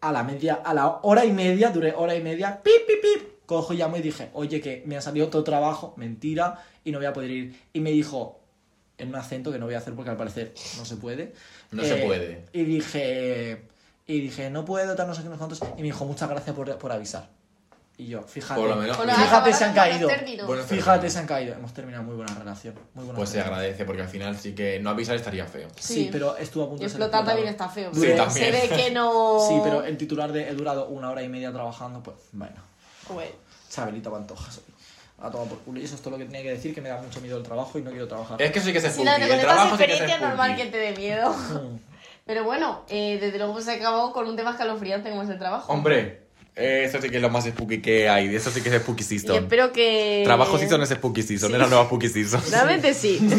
[0.00, 3.28] a la media, a la hora y media, duré hora y media, pip, pip, pip.
[3.46, 6.98] Cojo y llamo y dije, oye, que me ha salido otro trabajo, mentira, y no
[6.98, 7.60] voy a poder ir.
[7.72, 8.40] Y me dijo,
[8.98, 11.22] en un acento que no voy a hacer porque al parecer no se puede.
[11.22, 11.34] Eh,
[11.70, 12.44] No se puede.
[12.52, 13.62] Y dije,
[14.06, 15.60] y dije, no puedo, tal, no sé qué, no cuántos.
[15.76, 17.28] Y me dijo, muchas gracias por, por avisar.
[17.98, 18.60] Y yo, fíjate.
[18.60, 18.96] Por lo menos.
[18.96, 20.08] Fíjate, se han caído.
[20.46, 21.54] Bueno, Fíjate, se han caído.
[21.54, 22.74] Hemos terminado muy buena relación.
[22.92, 25.68] Muy buena Pues se agradece, porque al final sí que no avisar estaría feo.
[25.78, 26.08] Sí, Sí.
[26.12, 27.90] pero estuvo a punto Y de ser explotar también está feo.
[27.94, 28.44] Sí, porque también.
[28.44, 29.38] Se ve que no.
[29.48, 32.56] Sí, pero el titular de he durado una hora y media trabajando, pues bueno.
[33.08, 33.34] Joder.
[33.70, 34.64] Chabelita Pantoja soy.
[35.18, 35.80] A tomar por culo.
[35.80, 37.42] Y eso es todo lo que tenía que decir, que me da mucho miedo el
[37.42, 38.40] trabajo y no quiero trabajar.
[38.40, 40.76] Es que sí que es Sí, con el trabajo sí que es normal que te
[40.76, 41.34] dé miedo.
[42.26, 45.72] Pero bueno, eh, desde luego se acabó con un tema escalofriante como es el trabajo.
[45.72, 46.25] Hombre,
[46.56, 48.34] eso sí que es lo más spooky que hay.
[48.34, 49.36] Eso sí que es spooky Y season.
[49.36, 50.22] espero que.
[50.24, 52.40] Trabajo season es spooky season, es la nueva spooky season.
[52.50, 53.20] Realmente sí.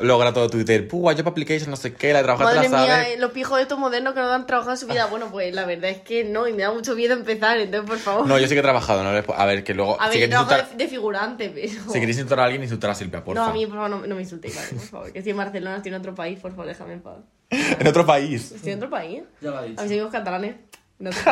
[0.00, 0.86] Luego era todo Twitter.
[0.88, 3.18] Puh, job application, no sé qué, la de trabajar Madre la mía, sabes.
[3.20, 5.06] los pijos estos modernos que no han trabajado en su vida.
[5.06, 7.98] Bueno, pues la verdad es que no, y me da mucho miedo empezar, entonces por
[7.98, 8.26] favor.
[8.26, 9.10] No, yo sí que he trabajado, ¿no?
[9.36, 9.98] A ver, que luego.
[10.00, 11.68] a si ver, yo queréis trabajo insultar, de, figurante, pero.
[11.92, 13.58] si queréis insultar a alguien, insultar a Silvia, por no, a favor.
[13.60, 15.12] mí, por favor, no, no me insultéis, vale, por favor.
[15.12, 17.16] Que estoy en Barcelona, estoy en otro país, por favor, déjame en paz.
[17.78, 18.52] En otro país.
[18.52, 19.22] Estoy en otro país.
[19.40, 19.82] Ya lo ha A dicho.
[19.82, 20.56] mis amigos catalanes.
[20.98, 21.16] No te...
[21.20, 21.30] Tío,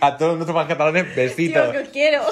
[0.00, 1.70] A todos nuestros fans catalanes, besitos.
[1.72, 2.22] que os quiero.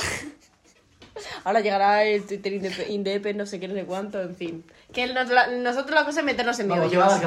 [1.45, 4.65] Ahora llegará el Twitter indep, indep, no sé qué, no sé cuánto, en fin.
[4.93, 7.15] Que nos- la- nosotros la cosa es meternos en que meollos.
[7.15, 7.27] que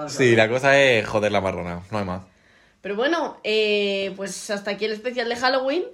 [0.00, 2.22] que Sí, la cosa es joder la marrona, no hay más.
[2.80, 5.84] Pero bueno, eh, pues hasta aquí el especial de Halloween.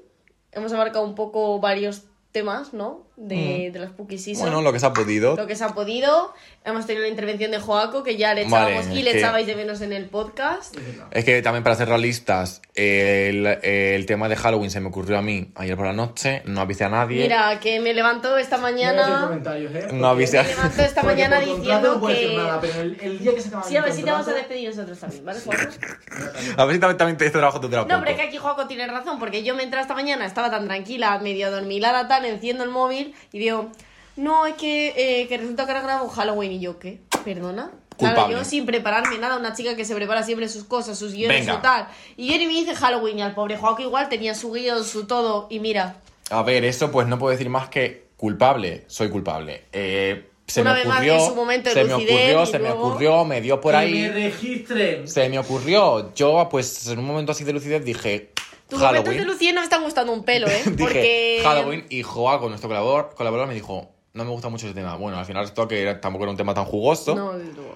[0.53, 3.07] Hemos abarcado un poco varios temas, ¿no?
[3.17, 4.43] De, de la Spooky Season.
[4.47, 5.37] Bueno, lo que se ha podido.
[5.37, 6.33] Lo que se ha podido.
[6.65, 9.19] Hemos tenido la intervención de Joaco, que ya le Vale, echábamos y es le que-
[9.19, 10.75] echabais de menos en el podcast.
[11.13, 15.23] Es que también para ser realistas, el, el tema de Halloween se me ocurrió a
[15.23, 17.23] mí ayer por la noche, no avisé a nadie.
[17.23, 19.21] Mira, que me levantó esta No mañana.
[19.27, 19.89] comentarios, ¿eh?
[19.93, 22.37] No avise a- Me levantó esta Porque mañana diciendo no puedo decir que.
[22.37, 24.33] nada, pero el, el día que se acaba Sí, a ver si te vamos a
[24.35, 25.63] despedir nosotros también, ¿vale, Joaco?
[26.57, 28.37] A ver si también, también te este trabajo te dura No, pero es que aquí
[28.39, 32.65] Joaco tiene razón, porque yo me entré esta mañana, estaba tan tranquila, medio dormilada, enciendo
[32.65, 33.71] el móvil y digo,
[34.17, 34.93] no, es que,
[35.23, 37.01] eh, que resulta que ahora grabo Halloween y yo, ¿qué?
[37.25, 37.71] ¿Perdona?
[37.99, 38.37] Claro, Culpable.
[38.37, 41.55] yo sin prepararme nada, una chica que se prepara siempre sus cosas, sus guiones, Venga.
[41.57, 41.87] su tal.
[42.17, 45.07] Y viene y me dice Halloween y al pobre Joaco igual tenía su guion, su
[45.07, 45.97] todo, y mira,
[46.31, 49.65] A ver, eso pues no puedo decir más que culpable, soy culpable.
[49.73, 52.59] Eh, se Una me vez más, ocurrió, en su momento de se me ocurrió, se
[52.59, 55.09] me ocurrió, me dio por Que ahí, me registren.
[55.09, 56.13] se me ocurrió.
[56.15, 58.31] Yo pues en un momento así de lucidez dije
[58.73, 59.19] tus momentos Halloween.
[59.27, 60.63] de lucidez no me están gustando un pelo, ¿eh?
[60.65, 61.41] dije Porque...
[61.45, 64.97] Halloween y Joaco, nuestro colaborador, colaborador me dijo, no me gusta mucho ese tema.
[64.97, 67.15] Bueno, al final esto que era- tampoco era un tema tan jugoso.
[67.15, 67.33] No.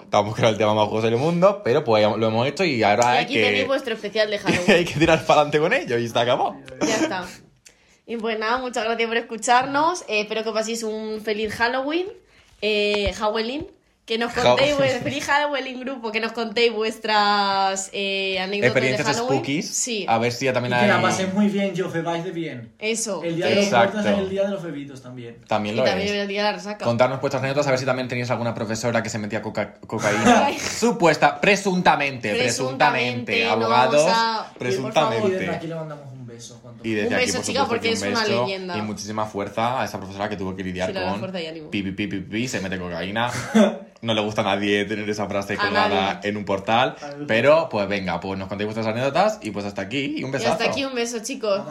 [0.09, 3.03] Tampoco era el tema más jugoso del mundo, pero pues lo hemos hecho y ahora
[3.15, 4.71] Y hay aquí que, tenéis vuestro especial de Halloween.
[4.71, 6.55] hay que tirar para adelante con ello y se acabó.
[6.81, 7.25] Ya está.
[8.05, 10.01] Y pues nada, muchas gracias por escucharnos.
[10.03, 12.07] Eh, espero que paséis un feliz Halloween.
[12.61, 13.67] Eh, Halloween.
[14.07, 19.37] Que nos contéis, feliz Halloween grupo, que nos contéis vuestras eh, anécdotas Experiencias de Halloween.
[19.39, 19.67] spookies.
[19.69, 22.31] Sí, A ver si ya Y también que la paséis muy bien, yo vais de
[22.31, 22.71] bien.
[22.79, 23.21] eso.
[23.21, 25.35] El día de los muertos es el día de los bebitos también.
[25.45, 26.13] También y lo también es.
[26.13, 26.85] el día de la resaca.
[26.85, 30.51] Contarnos vuestras anécdotas, a ver si también teníais alguna profesora que se metía coca- cocaína.
[30.79, 33.33] Supuesta, presuntamente, presuntamente.
[33.33, 34.03] Presuntamente, no Abogados,
[34.57, 35.49] por Y desde presuntamente.
[35.49, 36.59] aquí le mandamos un beso.
[36.61, 38.45] cuando- Y desde Un aquí, beso, por chica, supuesto, porque que es un una beso
[38.45, 38.77] leyenda.
[38.77, 41.69] Y muchísima fuerza a esa profesora que tuvo que lidiar Sí, con fuerza y ánimo.
[41.71, 43.29] pi, pi, pi, pi, pi, se mete cocaína.
[44.01, 46.95] No le gusta a nadie tener esa frase colgada en un portal.
[47.27, 50.33] Pero, pues venga, pues nos contéis vuestras anécdotas y pues hasta aquí y un Y
[50.33, 50.51] besazo.
[50.53, 51.61] hasta aquí un beso, chicos.